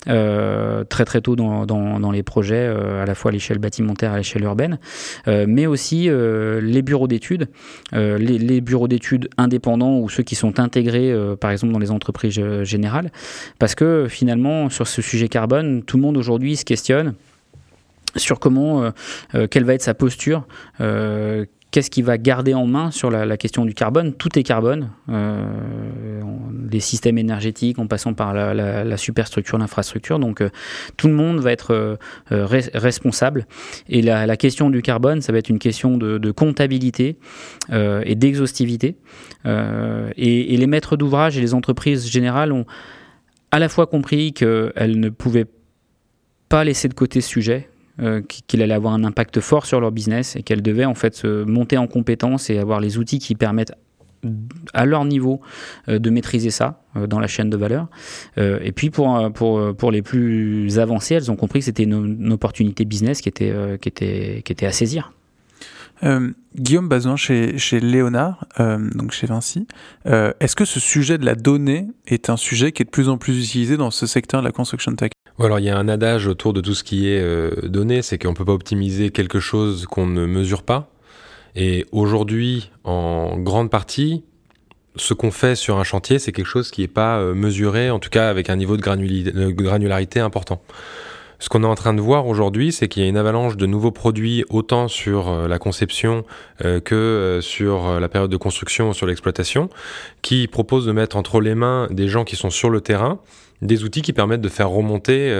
euh, 0.08 0.84
très 0.84 1.06
très 1.06 1.21
tôt 1.21 1.36
dans 1.36 2.12
les 2.12 2.23
projets, 2.23 2.65
à 2.65 3.06
la 3.06 3.13
fois 3.13 3.30
à 3.30 3.34
l'échelle 3.34 3.60
bâtimentaire, 3.60 4.13
à 4.13 4.17
l'échelle 4.17 4.43
urbaine, 4.43 4.80
mais 5.28 5.67
aussi 5.67 6.10
les 6.10 6.82
bureaux 6.82 7.08
d'études, 7.08 7.47
les, 7.93 8.17
les, 8.17 8.62
bureaux 8.62 8.88
d'études 8.88 9.30
indépendants 9.38 10.00
ou 10.00 10.10
ceux 10.10 10.23
qui 10.23 10.36
sont 10.36 10.60
intégrés, 10.60 11.13
par 11.39 11.52
exemple 11.52 11.73
dans 11.73 11.80
les 11.80 11.91
entreprises 11.91 12.41
générales, 12.63 13.12
parce 13.60 13.76
que 13.76 14.08
finalement 14.10 14.69
sur 14.69 14.88
ce 14.88 15.02
sujet 15.02 15.28
carbone 15.28 15.77
tout 15.86 15.98
le 15.98 16.04
monde 16.04 16.18
aujourd'hui 16.18 16.56
se 16.56 16.66
questionne 16.66 17.13
sur 18.18 18.40
comment, 18.40 18.84
euh, 18.84 18.92
euh, 19.36 19.48
quelle 19.48 19.63
va 19.63 19.74
être 19.74 19.82
sa 19.82 19.94
posture, 19.94 20.48
euh, 20.82 21.46
qu'est-ce 21.72 21.90
qu'il 21.90 22.06
va 22.06 22.18
garder 22.18 22.54
en 22.54 22.66
main 22.66 22.92
sur 22.92 23.12
la, 23.12 23.38
question 23.38 23.66
du 23.66 23.74
carbone 23.74 24.13
Tout 24.13 24.40
est 24.40 24.44
carbone, 24.44 24.90
des 25.10 26.80
systèmes 26.80 27.18
énergétiques 27.18 27.78
en 27.78 27.88
passant 27.88 28.13
par 28.13 28.34
la, 28.34 28.98
superstructure, 28.98 29.58
l'infrastructure. 29.58 30.18
Donc 30.18 30.42
tout 30.96 31.08
le 31.08 31.13
monde 31.13 31.40
va 31.40 31.52
être 31.52 32.00
responsable. 32.30 33.46
Et 33.90 34.02
la, 34.02 34.38
question 34.38 34.70
du 34.70 34.82
carbone, 34.82 35.22
ça 35.22 35.34
va 35.34 35.40
être 35.40 35.50
une 35.50 35.60
question 35.60 35.98
de, 35.98 36.32
comptabilité 36.32 37.18
et 37.70 38.16
d'exhaustivité. 38.16 38.96
Et, 39.46 40.58
les 40.58 40.68
maîtres 40.68 40.96
d'ouvrage 40.96 41.38
et 41.38 41.42
les 41.42 41.54
entreprises 41.54 42.10
générales 42.10 42.54
ont 42.54 42.66
à 43.52 43.60
la 43.60 43.68
fois 43.68 43.88
compris 43.88 44.32
qu'elles 44.32 45.00
ne 45.00 45.10
pouvaient 45.10 45.46
pas 46.50 46.64
laisser 46.64 46.88
de 46.88 46.94
côté 46.94 47.22
ce 47.22 47.30
sujet, 47.30 47.70
euh, 48.00 48.22
qu'il 48.22 48.62
allait 48.62 48.76
avoir 48.76 48.94
un 48.94 49.04
impact 49.04 49.40
fort 49.40 49.66
sur 49.66 49.82
leur 49.82 49.92
business 49.92 50.36
et 50.36 50.44
qu'elles 50.44 50.62
devaient 50.62 50.86
en 50.86 50.94
fait 50.94 51.16
se 51.16 51.44
monter 51.44 51.80
en 51.80 51.88
compétences 51.88 52.52
et 52.52 52.60
avoir 52.60 52.80
les 52.80 53.00
outils 53.00 53.18
qui 53.18 53.34
permettent 53.34 53.74
à 54.74 54.86
leur 54.86 55.04
niveau 55.04 55.42
euh, 55.90 55.98
de 55.98 56.10
maîtriser 56.12 56.52
ça 56.52 56.84
euh, 56.96 57.08
dans 57.08 57.20
la 57.20 57.26
chaîne 57.26 57.50
de 57.50 57.58
valeur. 57.58 57.88
et 58.38 58.72
puis 58.72 58.92
pour, 58.92 59.92
les 59.92 60.02
plus 60.04 60.78
avancés, 60.78 61.16
elles 61.16 61.32
ont 61.32 61.36
compris 61.36 61.60
que 61.60 61.66
c'était 61.66 61.84
une, 61.84 62.32
opportunité 62.32 62.86
business 62.86 63.20
qui 63.22 63.30
était 63.30 64.66
à 64.66 64.72
saisir. 64.72 65.12
Euh, 66.04 66.32
Guillaume 66.56 66.88
Bazin 66.88 67.16
chez, 67.16 67.58
chez 67.58 67.80
Léonard, 67.80 68.46
euh, 68.60 68.78
donc 68.94 69.12
chez 69.12 69.28
Vinci, 69.28 69.68
euh, 70.08 70.34
est-ce 70.40 70.56
que 70.56 70.66
ce 70.66 70.80
sujet 70.80 71.18
de 71.18 71.26
la 71.26 71.36
donnée 71.36 71.88
est 72.08 72.30
un 72.30 72.38
sujet 72.38 72.72
qui 72.72 72.82
est 72.84 72.86
de 72.86 72.90
plus 72.90 73.10
en 73.10 73.18
plus 73.18 73.44
utilisé 73.44 73.78
dans 73.78 73.92
ce 73.92 74.06
secteur 74.06 74.42
de 74.42 74.46
la 74.46 74.52
construction 74.52 74.96
tech 74.96 75.12
alors 75.40 75.60
il 75.60 75.66
y 75.66 75.70
a 75.70 75.78
un 75.78 75.88
adage 75.88 76.26
autour 76.26 76.52
de 76.52 76.62
tout 76.62 76.74
ce 76.74 76.84
qui 76.84 77.08
est 77.08 77.24
donné, 77.68 78.02
c'est 78.02 78.18
qu'on 78.18 78.32
ne 78.32 78.34
peut 78.34 78.44
pas 78.44 78.54
optimiser 78.54 79.12
quelque 79.12 79.40
chose 79.40 79.86
qu'on 79.86 80.08
ne 80.08 80.26
mesure 80.26 80.64
pas. 80.64 80.90
Et 81.56 81.86
aujourd'hui, 81.92 82.72
en 82.84 83.38
grande 83.38 83.70
partie, 83.70 84.24
ce 84.96 85.14
qu'on 85.14 85.30
fait 85.30 85.54
sur 85.54 85.78
un 85.78 85.84
chantier, 85.84 86.18
c'est 86.18 86.32
quelque 86.32 86.48
chose 86.48 86.72
qui 86.72 86.82
n'est 86.82 86.88
pas 86.88 87.22
mesuré, 87.36 87.92
en 87.92 88.00
tout 88.00 88.10
cas 88.10 88.32
avec 88.32 88.50
un 88.50 88.56
niveau 88.56 88.78
de 88.78 88.82
granularité 89.62 90.20
important. 90.20 90.60
Ce 91.39 91.50
qu'on 91.50 91.63
est 91.63 91.67
en 91.67 91.76
train 91.76 91.93
de 91.93 92.02
voir 92.02 92.28
aujourd'hui, 92.28 92.71
c'est 92.71 92.88
qu'il 92.88 93.04
y 93.04 93.06
a 93.06 93.10
une 93.10 93.17
avalanche 93.17 93.58
de 93.58 93.65
nouveaux 93.67 93.91
produits, 93.91 94.43
autant 94.50 94.88
sur 94.88 95.30
euh, 95.30 95.47
la 95.47 95.60
conception 95.60 96.26
euh, 96.65 96.80
que 96.80 96.95
euh, 96.95 97.41
sur 97.41 98.00
la 98.00 98.10
période 98.10 98.32
de 98.32 98.38
construction 98.38 98.89
ou 98.89 98.93
sur 98.93 99.06
l'exploitation, 99.06 99.69
qui 100.21 100.47
proposent 100.47 100.86
de 100.86 100.91
mettre 100.91 101.15
entre 101.15 101.39
les 101.39 101.54
mains 101.54 101.88
des 101.91 102.08
gens 102.08 102.23
qui 102.23 102.36
sont 102.36 102.50
sur 102.50 102.69
le 102.69 102.82
terrain 102.82 103.19
des 103.62 103.84
outils 103.84 104.04
qui 104.04 104.13
permettent 104.13 104.41
de 104.41 104.50
faire 104.50 104.69
remonter 104.69 105.36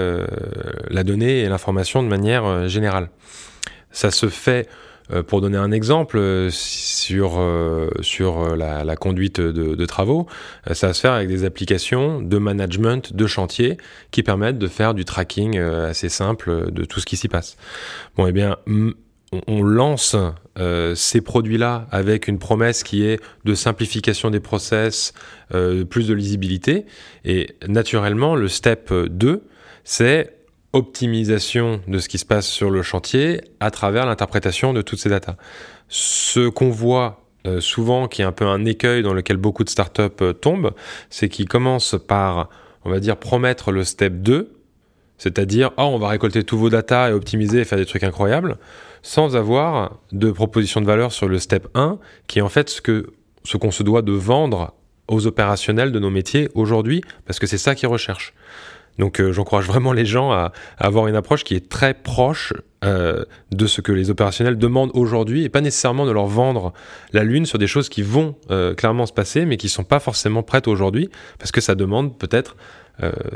la 0.90 1.04
donnée 1.04 1.38
et 1.38 1.48
l'information 1.48 2.02
de 2.02 2.08
manière 2.08 2.68
générale. 2.68 3.10
Ça 3.92 4.10
se 4.10 4.28
fait 4.28 4.68
pour 5.26 5.40
donner 5.40 5.56
un 5.56 5.72
exemple, 5.72 6.18
euh, 6.18 6.50
sur, 6.50 7.38
euh, 7.38 7.88
sur 8.00 8.56
la, 8.56 8.96
conduite 8.96 9.40
de, 9.40 9.86
travaux, 9.86 10.26
ça 10.72 10.88
va 10.88 10.92
se 10.92 11.00
faire 11.00 11.12
avec 11.12 11.28
des 11.28 11.44
applications 11.44 12.20
de 12.20 12.38
management 12.38 13.14
de 13.14 13.26
chantier 13.26 13.76
qui 14.10 14.22
permettent 14.22 14.58
de 14.58 14.66
faire 14.66 14.92
du 14.94 15.04
tracking 15.04 15.58
assez 15.58 16.08
simple 16.08 16.70
de 16.72 16.84
tout 16.84 17.00
ce 17.00 17.06
qui 17.06 17.16
s'y 17.16 17.28
passe. 17.28 17.56
Bon, 18.16 18.26
eh 18.26 18.32
bien, 18.32 18.56
on 19.46 19.62
lance 19.62 20.16
ces 20.94 21.20
produits-là 21.20 21.86
avec 21.90 22.28
une 22.28 22.38
promesse 22.38 22.82
qui 22.82 23.04
est 23.04 23.20
de 23.44 23.54
simplification 23.54 24.30
des 24.30 24.40
process, 24.40 25.14
plus 25.50 26.08
de 26.08 26.14
lisibilité. 26.14 26.86
Et 27.24 27.54
naturellement, 27.66 28.34
le 28.34 28.48
step 28.48 28.92
2, 28.92 29.42
c'est 29.84 30.37
optimisation 30.72 31.80
de 31.88 31.98
ce 31.98 32.08
qui 32.08 32.18
se 32.18 32.24
passe 32.24 32.46
sur 32.46 32.70
le 32.70 32.82
chantier 32.82 33.40
à 33.60 33.70
travers 33.70 34.06
l'interprétation 34.06 34.72
de 34.72 34.82
toutes 34.82 34.98
ces 34.98 35.08
datas. 35.08 35.36
Ce 35.88 36.48
qu'on 36.48 36.70
voit 36.70 37.24
euh, 37.46 37.60
souvent, 37.60 38.08
qui 38.08 38.22
est 38.22 38.24
un 38.24 38.32
peu 38.32 38.46
un 38.46 38.64
écueil 38.64 39.02
dans 39.02 39.14
lequel 39.14 39.36
beaucoup 39.36 39.64
de 39.64 39.70
startups 39.70 40.02
euh, 40.20 40.32
tombent, 40.32 40.72
c'est 41.08 41.28
qu'ils 41.28 41.48
commencent 41.48 41.96
par, 42.06 42.48
on 42.84 42.90
va 42.90 43.00
dire, 43.00 43.16
promettre 43.16 43.72
le 43.72 43.84
step 43.84 44.14
2, 44.14 44.54
c'est-à-dire, 45.16 45.70
oh, 45.78 45.84
on 45.84 45.98
va 45.98 46.08
récolter 46.08 46.44
tous 46.44 46.58
vos 46.58 46.68
datas 46.68 47.10
et 47.10 47.12
optimiser 47.12 47.60
et 47.60 47.64
faire 47.64 47.78
des 47.78 47.86
trucs 47.86 48.04
incroyables, 48.04 48.58
sans 49.02 49.36
avoir 49.36 49.98
de 50.12 50.30
proposition 50.30 50.80
de 50.80 50.86
valeur 50.86 51.12
sur 51.12 51.28
le 51.28 51.38
step 51.38 51.68
1, 51.74 51.98
qui 52.26 52.40
est 52.40 52.42
en 52.42 52.48
fait 52.48 52.68
ce 52.68 52.80
que 52.80 53.12
ce 53.44 53.56
qu'on 53.56 53.70
se 53.70 53.82
doit 53.82 54.02
de 54.02 54.12
vendre 54.12 54.74
aux 55.06 55.26
opérationnels 55.26 55.90
de 55.90 55.98
nos 55.98 56.10
métiers 56.10 56.50
aujourd'hui, 56.54 57.02
parce 57.24 57.38
que 57.38 57.46
c'est 57.46 57.56
ça 57.56 57.74
qu'ils 57.74 57.88
recherchent. 57.88 58.34
Donc 58.98 59.20
euh, 59.20 59.32
j'encourage 59.32 59.66
vraiment 59.66 59.92
les 59.92 60.04
gens 60.04 60.32
à, 60.32 60.52
avoir 60.78 61.06
une 61.06 61.14
approche 61.14 61.44
qui 61.44 61.54
est 61.54 61.68
très 61.68 61.94
proche 61.94 62.52
euh, 62.84 63.24
de 63.50 63.66
ce 63.66 63.80
que 63.80 63.92
les 63.92 64.10
opérationnels 64.10 64.58
demandent 64.58 64.90
aujourd'hui 64.94 65.44
et 65.44 65.48
pas 65.48 65.60
nécessairement 65.60 66.06
de 66.06 66.12
leur 66.12 66.26
vendre 66.26 66.72
la 67.12 67.24
lune 67.24 67.46
sur 67.46 67.58
des 67.58 67.66
choses 67.66 67.88
qui 67.88 68.02
vont 68.02 68.36
euh, 68.50 68.74
clairement 68.74 69.06
se 69.06 69.12
passer 69.12 69.44
mais 69.44 69.56
qui 69.56 69.68
sont 69.68 69.84
pas 69.84 70.00
forcément 70.00 70.42
prêtes 70.42 70.68
aujourd'hui 70.68 71.10
parce 71.38 71.52
que 71.52 71.60
ça 71.60 71.74
demande 71.74 72.18
peut-être 72.18 72.56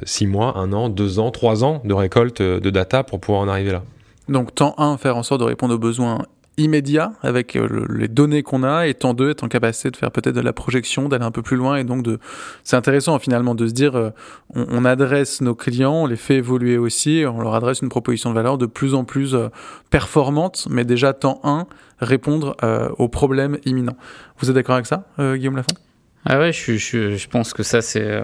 six 0.03 0.27
mois, 0.27 0.59
un 0.59 0.73
an, 0.73 0.89
deux 0.89 1.21
ans, 1.21 1.31
trois 1.31 1.63
ans 1.63 1.83
de 1.85 1.95
récolte 1.95 2.43
de 2.43 2.69
data 2.69 3.05
pour 3.05 3.21
pouvoir 3.21 3.45
en 3.45 3.49
arriver 3.49 3.71
là. 3.71 3.85
Donc, 4.29 4.53
temps 4.57 4.75
1, 4.77 4.97
faire 4.97 5.17
en 5.17 5.23
sorte 5.23 5.41
de 5.41 5.47
répondre 5.47 5.73
aux 5.73 5.79
besoins 5.79 6.23
immédiat 6.59 7.13
avec 7.23 7.57
euh, 7.57 7.87
les 7.89 8.09
données 8.09 8.43
qu'on 8.43 8.63
a 8.63 8.87
et 8.87 8.95
tant 8.95 9.15
deux 9.15 9.31
être 9.31 9.43
en 9.43 9.49
capacité 9.49 9.91
de 9.91 9.97
faire 9.97 10.11
peut-être 10.11 10.35
de 10.35 10.41
la 10.41 10.53
projection, 10.53 11.09
d'aller 11.09 11.25
un 11.25 11.31
peu 11.31 11.43
plus 11.43 11.57
loin 11.57 11.77
et 11.77 11.85
donc 11.85 12.03
de 12.03 12.19
c'est 12.63 12.77
intéressant 12.77 13.19
finalement 13.19 13.55
de 13.55 13.67
se 13.67 13.73
dire 13.73 13.97
euh, 13.97 14.11
on, 14.55 14.85
adresse 14.85 15.41
nos 15.41 15.55
clients, 15.55 15.95
on 15.95 16.07
les 16.07 16.17
fait 16.17 16.37
évoluer 16.37 16.77
aussi, 16.77 17.25
on 17.27 17.41
leur 17.41 17.55
adresse 17.55 17.81
une 17.81 17.89
proposition 17.89 18.31
de 18.31 18.35
valeur 18.35 18.59
de 18.59 18.67
plus 18.67 18.95
en 18.95 19.05
plus 19.05 19.35
euh, 19.35 19.49
performante, 19.91 20.67
mais 20.71 20.85
déjà 20.85 21.13
temps 21.13 21.41
1 21.45 21.67
répondre 22.01 22.57
aux 22.99 23.09
problèmes 23.09 23.59
imminents. 23.65 23.97
Vous 24.39 24.51
êtes 24.51 24.57
d'accord 24.57 24.75
avec 24.75 24.87
ça, 24.87 25.07
Guillaume 25.19 25.55
Lafont? 25.55 25.77
Ah 26.25 26.41
ouais, 26.41 26.53
je, 26.53 26.77
je, 26.77 27.29
pense 27.29 27.53
que 27.53 27.63
ça 27.63 27.81
c'est 27.81 28.21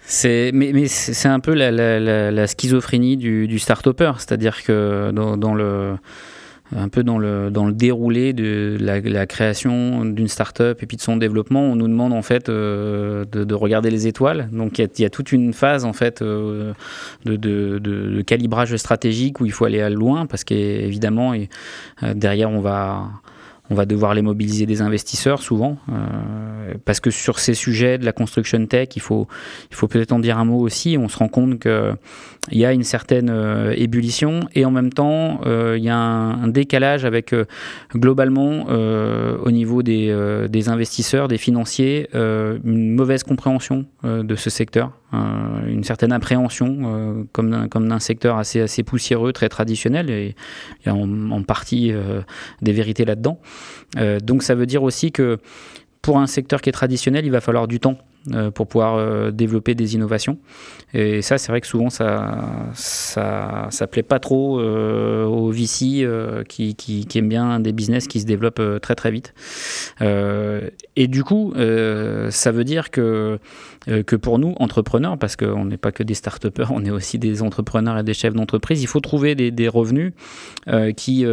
c'est, 0.00 0.50
mais, 0.52 0.72
mais 0.74 0.88
c'est 0.88 1.28
un 1.28 1.38
peu 1.38 1.54
la, 1.54 1.70
la, 1.70 2.46
schizophrénie 2.48 3.16
du, 3.16 3.46
du 3.46 3.60
start-upper, 3.60 4.14
c'est-à-dire 4.18 4.64
que 4.64 5.12
dans 5.12 5.54
le 5.54 5.94
un 6.76 6.88
peu 6.88 7.02
dans 7.02 7.18
le, 7.18 7.50
dans 7.50 7.66
le 7.66 7.72
déroulé 7.72 8.32
de 8.32 8.76
la, 8.80 9.26
création 9.26 10.04
d'une 10.04 10.28
start-up 10.28 10.82
et 10.82 10.86
puis 10.86 10.96
de 10.96 11.02
son 11.02 11.16
développement, 11.16 11.62
on 11.62 11.76
nous 11.76 11.88
demande 11.88 12.12
en 12.12 12.22
fait 12.22 12.48
euh, 12.48 13.24
de, 13.24 13.54
regarder 13.54 13.90
les 13.90 14.06
étoiles. 14.06 14.48
Donc 14.52 14.78
il 14.78 14.88
y, 14.98 15.04
a 15.04 15.10
toute 15.10 15.32
une 15.32 15.52
phase 15.52 15.84
en 15.84 15.92
fait 15.92 16.22
euh, 16.22 16.72
de, 17.24 17.36
de, 17.36 18.22
calibrage 18.22 18.76
stratégique 18.76 19.40
où 19.40 19.46
il 19.46 19.52
faut 19.52 19.64
aller 19.64 19.80
à 19.80 19.90
loin 19.90 20.26
parce 20.26 20.44
qu'évidemment 20.44 21.32
euh, 22.02 22.14
derrière 22.14 22.50
on 22.50 22.60
va 22.60 23.08
on 23.70 23.76
va 23.76 23.86
devoir 23.86 24.14
les 24.14 24.22
mobiliser 24.22 24.66
des 24.66 24.82
investisseurs 24.82 25.42
souvent, 25.42 25.78
euh, 25.88 26.74
parce 26.84 26.98
que 26.98 27.10
sur 27.10 27.38
ces 27.38 27.54
sujets 27.54 27.98
de 27.98 28.04
la 28.04 28.12
construction 28.12 28.66
tech, 28.66 28.88
il 28.96 29.02
faut, 29.02 29.28
il 29.70 29.76
faut 29.76 29.86
peut-être 29.86 30.10
en 30.10 30.18
dire 30.18 30.38
un 30.38 30.44
mot 30.44 30.58
aussi. 30.58 30.98
On 30.98 31.08
se 31.08 31.16
rend 31.16 31.28
compte 31.28 31.60
qu'il 31.60 31.96
y 32.50 32.64
a 32.64 32.72
une 32.72 32.82
certaine 32.82 33.30
euh, 33.30 33.72
ébullition 33.76 34.40
et 34.56 34.64
en 34.64 34.72
même 34.72 34.92
temps, 34.92 35.40
euh, 35.46 35.76
il 35.78 35.84
y 35.84 35.88
a 35.88 35.96
un, 35.96 36.48
décalage 36.48 37.04
avec 37.04 37.32
globalement 37.94 38.64
au 38.64 39.50
niveau 39.52 39.84
des, 39.84 40.12
des, 40.48 40.68
investisseurs, 40.68 41.28
des 41.28 41.38
financiers, 41.38 42.08
une 42.12 42.96
mauvaise 42.96 43.22
compréhension 43.22 43.86
de 44.02 44.34
ce 44.34 44.50
secteur. 44.50 44.99
Une 45.12 45.82
certaine 45.84 46.12
appréhension 46.12 47.26
comme 47.32 47.50
d'un 47.50 47.68
comme 47.68 47.88
d'un 47.88 47.98
secteur 47.98 48.38
assez 48.38 48.60
assez 48.60 48.82
poussiéreux, 48.82 49.32
très 49.32 49.48
traditionnel 49.48 50.10
et 50.10 50.34
il 50.80 50.86
y 50.86 50.88
a 50.88 50.94
en, 50.94 51.42
partie 51.42 51.92
des 52.62 52.72
vérités 52.72 53.04
là-dedans. 53.04 53.40
Euh, 53.98 54.20
donc 54.20 54.42
ça 54.42 54.54
veut 54.54 54.66
dire 54.66 54.82
aussi 54.82 55.12
que 55.12 55.38
pour 56.02 56.18
un 56.18 56.26
secteur 56.26 56.60
qui 56.62 56.70
est 56.70 56.72
traditionnel, 56.72 57.26
il 57.26 57.30
va 57.30 57.40
falloir 57.40 57.68
du 57.68 57.78
temps 57.78 57.98
euh, 58.34 58.50
pour 58.50 58.66
pouvoir 58.66 58.96
euh, 58.96 59.30
développer 59.30 59.74
des 59.74 59.94
innovations. 59.94 60.38
Et 60.94 61.20
ça, 61.22 61.36
c'est 61.36 61.52
vrai 61.52 61.60
que 61.60 61.66
souvent, 61.66 61.90
ça, 61.90 62.70
ça, 62.74 63.68
ça 63.70 63.86
plaît 63.86 64.02
pas 64.02 64.18
trop 64.18 64.60
euh, 64.60 65.24
aux 65.24 65.50
VC 65.50 66.06
qui, 66.48 66.74
qui, 66.74 67.18
aiment 67.18 67.28
bien 67.28 67.60
des 67.60 67.72
business 67.72 68.06
qui 68.08 68.20
se 68.20 68.26
développent 68.26 68.80
très 68.80 68.94
très 68.94 69.10
vite. 69.10 69.34
et 70.00 71.08
du 71.08 71.24
coup, 71.24 71.54
ça 71.54 72.52
veut 72.52 72.64
dire 72.64 72.90
que 72.90 73.38
que 73.86 74.16
pour 74.16 74.38
nous, 74.38 74.54
entrepreneurs, 74.58 75.16
parce 75.18 75.36
qu'on 75.36 75.64
n'est 75.64 75.76
pas 75.76 75.92
que 75.92 76.02
des 76.02 76.14
start 76.14 76.46
on 76.70 76.84
est 76.84 76.90
aussi 76.90 77.18
des 77.18 77.42
entrepreneurs 77.42 77.98
et 77.98 78.02
des 78.02 78.14
chefs 78.14 78.34
d'entreprise, 78.34 78.82
il 78.82 78.86
faut 78.86 79.00
trouver 79.00 79.34
des, 79.34 79.68
revenus 79.68 80.12
qui, 80.96 81.24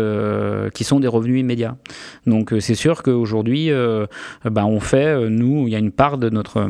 qui 0.74 0.84
sont 0.84 1.00
des 1.00 1.08
revenus 1.08 1.40
immédiats. 1.40 1.78
Donc 2.26 2.54
c'est 2.60 2.76
sûr 2.76 3.04
qu'aujourd'hui, 3.04 3.70
ben, 3.70 4.66
on 4.66 4.80
fait, 4.80 5.30
nous, 5.30 5.68
il 5.68 5.74
y 5.74 5.76
a 5.76 5.80
une 5.80 5.92
part 5.92 6.18
de 6.18 6.30
notre 6.30 6.70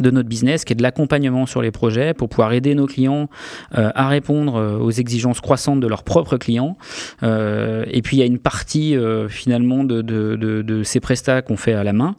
de 0.00 0.10
notre 0.10 0.28
business, 0.28 0.64
qui 0.64 0.72
est 0.72 0.76
de 0.76 0.82
l'accompagnement 0.82 1.44
sur 1.44 1.60
les 1.60 1.70
projets 1.70 2.14
pour 2.14 2.30
pouvoir 2.30 2.54
aider 2.54 2.74
nos 2.74 2.86
clients 2.86 3.28
euh, 3.76 3.90
à 3.94 4.08
répondre 4.08 4.56
euh, 4.56 4.78
aux 4.78 4.90
exigences 4.90 5.42
croissantes 5.42 5.80
de 5.80 5.86
leurs 5.86 6.02
propres 6.02 6.38
clients. 6.38 6.78
Euh, 7.22 7.84
et 7.90 8.00
puis 8.00 8.16
il 8.16 8.20
y 8.20 8.22
a 8.22 8.26
une 8.26 8.38
partie 8.38 8.96
finalement 9.28 9.84
de, 9.84 10.00
de, 10.00 10.36
de, 10.36 10.62
de, 10.62 10.82
ces 10.82 11.00
prestats 11.00 11.42
qu'on 11.42 11.56
fait 11.56 11.74
à 11.74 11.84
la 11.84 11.92
main, 11.92 12.16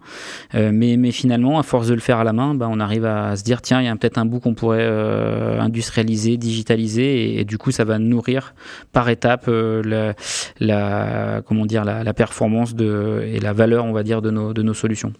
mais, 0.53 0.97
mais 0.97 1.11
finalement 1.11 1.59
à 1.59 1.63
force 1.63 1.87
de 1.87 1.93
le 1.93 1.99
faire 1.99 2.19
à 2.19 2.23
la 2.23 2.33
main, 2.33 2.53
bah, 2.53 2.67
on 2.69 2.79
arrive 2.79 3.05
à 3.05 3.35
se 3.35 3.43
dire 3.43 3.61
tiens 3.61 3.81
il 3.81 3.85
y 3.85 3.87
a 3.87 3.95
peut-être 3.95 4.17
un 4.17 4.25
bout 4.25 4.39
qu'on 4.39 4.53
pourrait 4.53 4.87
industrialiser, 5.59 6.37
digitaliser, 6.37 7.39
et, 7.39 7.45
du 7.45 7.57
coup 7.57 7.71
ça 7.71 7.83
va 7.83 7.99
nourrir 7.99 8.53
par 8.91 9.09
étape 9.09 9.47
la, 9.47 10.13
la, 10.59 11.41
comment 11.45 11.65
dire 11.65 11.83
la, 11.85 12.03
la 12.03 12.13
performance 12.13 12.75
de, 12.75 13.23
et 13.25 13.39
la 13.39 13.53
valeur 13.53 13.85
on 13.85 13.93
va 13.93 14.03
dire 14.03 14.21
de 14.21 14.31
nos, 14.31 14.53
de 14.53 14.61
nos 14.61 14.73
solutions. 14.73 15.13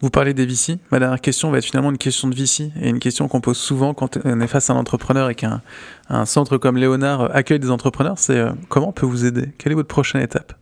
Vous 0.00 0.10
parlez 0.10 0.34
des 0.34 0.46
VC. 0.46 0.78
Ma 0.92 0.98
dernière 0.98 1.20
question 1.20 1.50
va 1.50 1.58
être 1.58 1.64
finalement 1.64 1.90
une 1.90 1.98
question 1.98 2.28
de 2.28 2.34
VC 2.34 2.70
et 2.80 2.88
une 2.88 3.00
question 3.00 3.28
qu'on 3.28 3.40
pose 3.40 3.56
souvent 3.56 3.94
quand 3.94 4.18
on 4.24 4.40
est 4.40 4.46
face 4.46 4.70
à 4.70 4.74
un 4.74 4.76
entrepreneur 4.76 5.30
et 5.30 5.34
qu'un 5.34 5.60
un 6.08 6.24
centre 6.24 6.56
comme 6.58 6.76
Léonard 6.76 7.34
accueille 7.34 7.58
des 7.58 7.70
entrepreneurs. 7.70 8.18
C'est 8.18 8.38
euh, 8.38 8.52
comment 8.68 8.88
on 8.88 8.92
peut 8.92 9.06
vous 9.06 9.24
aider? 9.24 9.50
Quelle 9.58 9.72
est 9.72 9.74
votre 9.74 9.88
prochaine 9.88 10.22
étape? 10.22 10.54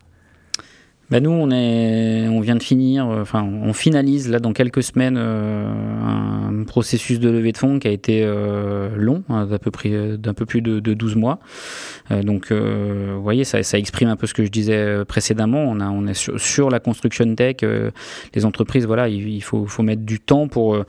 Bah 1.09 1.21
nous, 1.21 1.29
on, 1.29 1.49
est, 1.51 2.27
on 2.27 2.41
vient 2.41 2.57
de 2.57 2.63
finir, 2.63 3.07
euh, 3.07 3.21
enfin, 3.21 3.41
on 3.41 3.71
finalise 3.71 4.29
là 4.29 4.39
dans 4.39 4.51
quelques 4.51 4.83
semaines 4.83 5.15
euh, 5.17 5.65
un 5.65 6.65
processus 6.65 7.21
de 7.21 7.29
levée 7.29 7.53
de 7.53 7.57
fonds 7.57 7.79
qui 7.79 7.87
a 7.87 7.91
été 7.91 8.23
euh, 8.25 8.89
long, 8.97 9.23
hein, 9.29 9.45
d'un 9.45 9.57
peu, 9.57 9.71
d'un 10.17 10.33
peu 10.33 10.45
plus 10.45 10.61
de, 10.61 10.81
de 10.81 10.93
12 10.93 11.15
mois. 11.15 11.39
donc, 12.23 12.51
vous 12.51 13.21
voyez, 13.21 13.45
ça, 13.45 13.63
ça, 13.63 13.77
exprime 13.77 14.09
un 14.09 14.17
peu 14.17 14.27
ce 14.27 14.33
que 14.33 14.43
je 14.43 14.49
disais 14.49 15.05
précédemment. 15.05 15.63
On, 15.63 15.79
a, 15.79 15.89
on 15.89 16.07
est 16.07 16.13
sur, 16.13 16.39
sur 16.39 16.69
la 16.69 16.79
construction 16.79 17.33
tech. 17.35 17.57
les 18.33 18.45
entreprises, 18.45 18.85
voilà, 18.85 19.07
il, 19.07 19.41
faut, 19.43 19.65
faut, 19.65 19.83
mettre 19.83 20.03
du 20.03 20.19
temps 20.19 20.49
pour, 20.49 20.83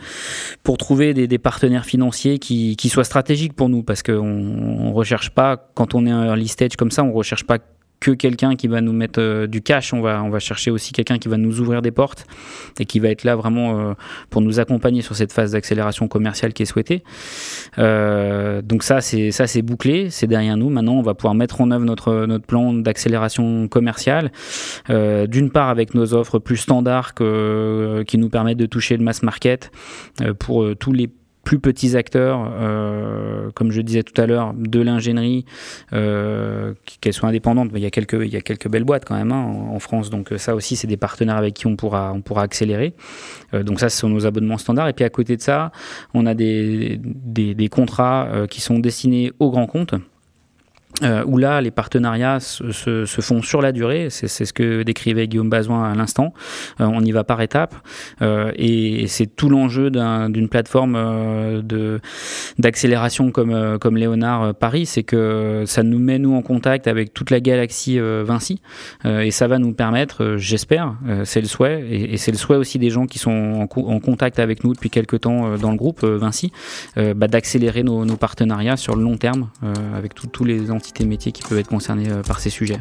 pour 0.64 0.78
trouver 0.78 1.14
des, 1.14 1.28
des 1.28 1.38
partenaires 1.38 1.84
financiers 1.84 2.38
qui, 2.40 2.76
qui, 2.76 2.88
soient 2.88 3.04
stratégiques 3.04 3.52
pour 3.52 3.68
nous, 3.68 3.84
parce 3.84 4.02
qu'on 4.02 4.24
ne 4.24 4.92
recherche 4.92 5.30
pas, 5.30 5.56
quand 5.74 5.94
on 5.94 6.06
est 6.06 6.10
un 6.10 6.26
early 6.26 6.48
stage 6.48 6.76
comme 6.76 6.90
ça, 6.90 7.04
on 7.04 7.12
recherche 7.12 7.44
pas 7.44 7.58
que 8.00 8.12
quelqu'un 8.12 8.54
qui 8.56 8.68
va 8.68 8.80
nous 8.80 8.92
mettre 8.92 9.20
euh, 9.20 9.46
du 9.46 9.60
cash, 9.60 9.92
on 9.92 10.00
va, 10.00 10.22
on 10.22 10.30
va 10.30 10.38
chercher 10.38 10.70
aussi 10.70 10.92
quelqu'un 10.92 11.18
qui 11.18 11.28
va 11.28 11.36
nous 11.36 11.60
ouvrir 11.60 11.82
des 11.82 11.90
portes 11.90 12.26
et 12.78 12.84
qui 12.84 13.00
va 13.00 13.08
être 13.08 13.24
là 13.24 13.34
vraiment 13.34 13.78
euh, 13.78 13.94
pour 14.30 14.40
nous 14.40 14.60
accompagner 14.60 15.02
sur 15.02 15.16
cette 15.16 15.32
phase 15.32 15.52
d'accélération 15.52 16.06
commerciale 16.08 16.52
qui 16.52 16.62
est 16.62 16.66
souhaitée. 16.66 17.02
Euh, 17.78 18.62
donc 18.62 18.82
ça, 18.82 19.00
c'est 19.00 19.30
ça, 19.32 19.46
c'est 19.46 19.62
bouclé, 19.62 20.10
c'est 20.10 20.26
derrière 20.26 20.56
nous. 20.56 20.70
Maintenant, 20.70 20.94
on 20.94 21.02
va 21.02 21.14
pouvoir 21.14 21.34
mettre 21.34 21.60
en 21.60 21.70
œuvre 21.70 21.84
notre 21.84 22.26
notre 22.26 22.46
plan 22.46 22.72
d'accélération 22.72 23.68
commerciale. 23.68 24.30
D'une 24.88 25.50
part 25.50 25.68
avec 25.68 25.94
nos 25.94 26.14
offres 26.14 26.38
plus 26.38 26.56
standards 26.56 27.14
que, 27.14 28.04
qui 28.06 28.18
nous 28.18 28.28
permettent 28.28 28.58
de 28.58 28.66
toucher 28.66 28.96
le 28.96 29.04
mass 29.04 29.22
market 29.22 29.70
pour 30.38 30.66
tous 30.78 30.92
les 30.92 31.10
plus 31.48 31.58
petits 31.58 31.96
acteurs, 31.96 32.46
euh, 32.60 33.48
comme 33.54 33.72
je 33.72 33.80
disais 33.80 34.02
tout 34.02 34.20
à 34.20 34.26
l'heure, 34.26 34.52
de 34.52 34.82
l'ingénierie, 34.82 35.46
euh, 35.94 36.74
qu'elles 37.00 37.14
soient 37.14 37.30
indépendantes. 37.30 37.70
Il 37.74 37.80
y, 37.80 37.86
a 37.86 37.90
quelques, 37.90 38.18
il 38.20 38.28
y 38.28 38.36
a 38.36 38.42
quelques 38.42 38.68
belles 38.68 38.84
boîtes 38.84 39.06
quand 39.06 39.14
même 39.14 39.32
hein, 39.32 39.46
en, 39.70 39.78
France, 39.78 40.10
donc 40.10 40.34
ça 40.36 40.54
aussi, 40.54 40.76
c'est 40.76 40.86
des 40.86 40.98
partenaires 40.98 41.38
avec 41.38 41.54
qui 41.54 41.66
on 41.66 41.74
pourra, 41.74 42.12
on 42.12 42.20
pourra 42.20 42.42
accélérer. 42.42 42.92
Euh, 43.54 43.62
donc 43.62 43.80
ça, 43.80 43.88
ce 43.88 43.96
sont 43.96 44.10
nos 44.10 44.26
abonnements 44.26 44.58
standards. 44.58 44.88
Et 44.88 44.92
puis 44.92 45.06
à 45.06 45.08
côté 45.08 45.38
de 45.38 45.40
ça, 45.40 45.72
on 46.12 46.26
a 46.26 46.34
des, 46.34 47.00
des, 47.02 47.54
des 47.54 47.68
contrats 47.68 48.28
euh, 48.30 48.46
qui 48.46 48.60
sont 48.60 48.78
destinés 48.78 49.32
aux 49.38 49.50
grands 49.50 49.66
comptes. 49.66 49.94
Euh, 51.04 51.22
où 51.26 51.38
là, 51.38 51.60
les 51.60 51.70
partenariats 51.70 52.40
se, 52.40 53.04
font 53.06 53.42
sur 53.42 53.62
la 53.62 53.72
durée. 53.72 54.08
C'est 54.10 54.28
ce 54.28 54.52
que 54.52 54.82
décrivait 54.82 55.28
Guillaume 55.28 55.50
Bazoin 55.50 55.90
à 55.90 55.94
l'instant. 55.94 56.32
Euh, 56.80 56.86
on 56.86 57.00
y 57.04 57.12
va 57.12 57.24
par 57.24 57.40
étapes. 57.40 57.74
Euh, 58.20 58.50
et, 58.56 59.06
c'est 59.06 59.26
tout 59.26 59.48
l'enjeu 59.48 59.90
d'une 59.90 60.48
plateforme 60.48 61.62
d'accélération 62.58 63.30
comme, 63.30 63.96
Léonard 63.96 64.54
Paris, 64.54 64.86
c'est 64.86 65.02
que 65.02 65.64
ça 65.66 65.82
nous 65.82 65.98
met, 65.98 66.18
nous, 66.18 66.34
en 66.34 66.42
contact 66.42 66.88
avec 66.88 67.14
toute 67.14 67.30
la 67.30 67.40
galaxie 67.40 67.98
Vinci. 67.98 68.60
et 69.04 69.30
ça 69.30 69.46
va 69.46 69.58
nous 69.58 69.72
permettre, 69.72 70.36
j'espère, 70.36 70.94
c'est 71.24 71.40
le 71.40 71.46
souhait, 71.46 71.86
et, 71.90 72.16
c'est 72.16 72.32
le 72.32 72.36
souhait 72.36 72.56
aussi 72.56 72.78
des 72.78 72.90
gens 72.90 73.06
qui 73.06 73.18
sont 73.18 73.66
en, 73.76 74.00
contact 74.00 74.38
avec 74.38 74.64
nous 74.64 74.74
depuis 74.74 74.90
quelques 74.90 75.20
temps 75.20 75.56
dans 75.56 75.70
le 75.70 75.76
groupe 75.76 76.04
Vinci, 76.04 76.52
bah, 76.96 77.28
d'accélérer 77.28 77.82
nos, 77.82 78.04
nos, 78.04 78.16
partenariats 78.16 78.76
sur 78.76 78.96
le 78.96 79.02
long 79.02 79.16
terme 79.16 79.48
avec 79.94 80.14
tous 80.14 80.44
les 80.44 80.70
qui 80.80 81.42
peuvent 81.42 81.58
être 81.58 81.68
concernées 81.68 82.10
euh, 82.10 82.22
par 82.22 82.40
ces 82.40 82.50
sujets. 82.50 82.80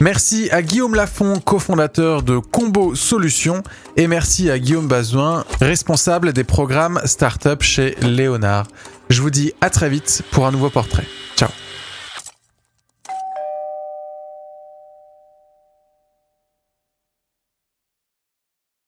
Merci 0.00 0.48
à 0.50 0.62
Guillaume 0.62 0.94
Lafont, 0.94 1.40
cofondateur 1.40 2.22
de 2.22 2.38
Combo 2.38 2.94
Solutions, 2.94 3.64
et 3.96 4.06
merci 4.06 4.48
à 4.48 4.58
Guillaume 4.58 4.86
Bazoin, 4.86 5.44
responsable 5.60 6.32
des 6.32 6.44
programmes 6.44 7.00
Startup 7.04 7.60
chez 7.60 7.96
Léonard. 8.02 8.68
Je 9.10 9.20
vous 9.22 9.30
dis 9.30 9.52
à 9.60 9.70
très 9.70 9.88
vite 9.88 10.22
pour 10.30 10.46
un 10.46 10.52
nouveau 10.52 10.70
portrait. 10.70 11.04
Ciao 11.36 11.48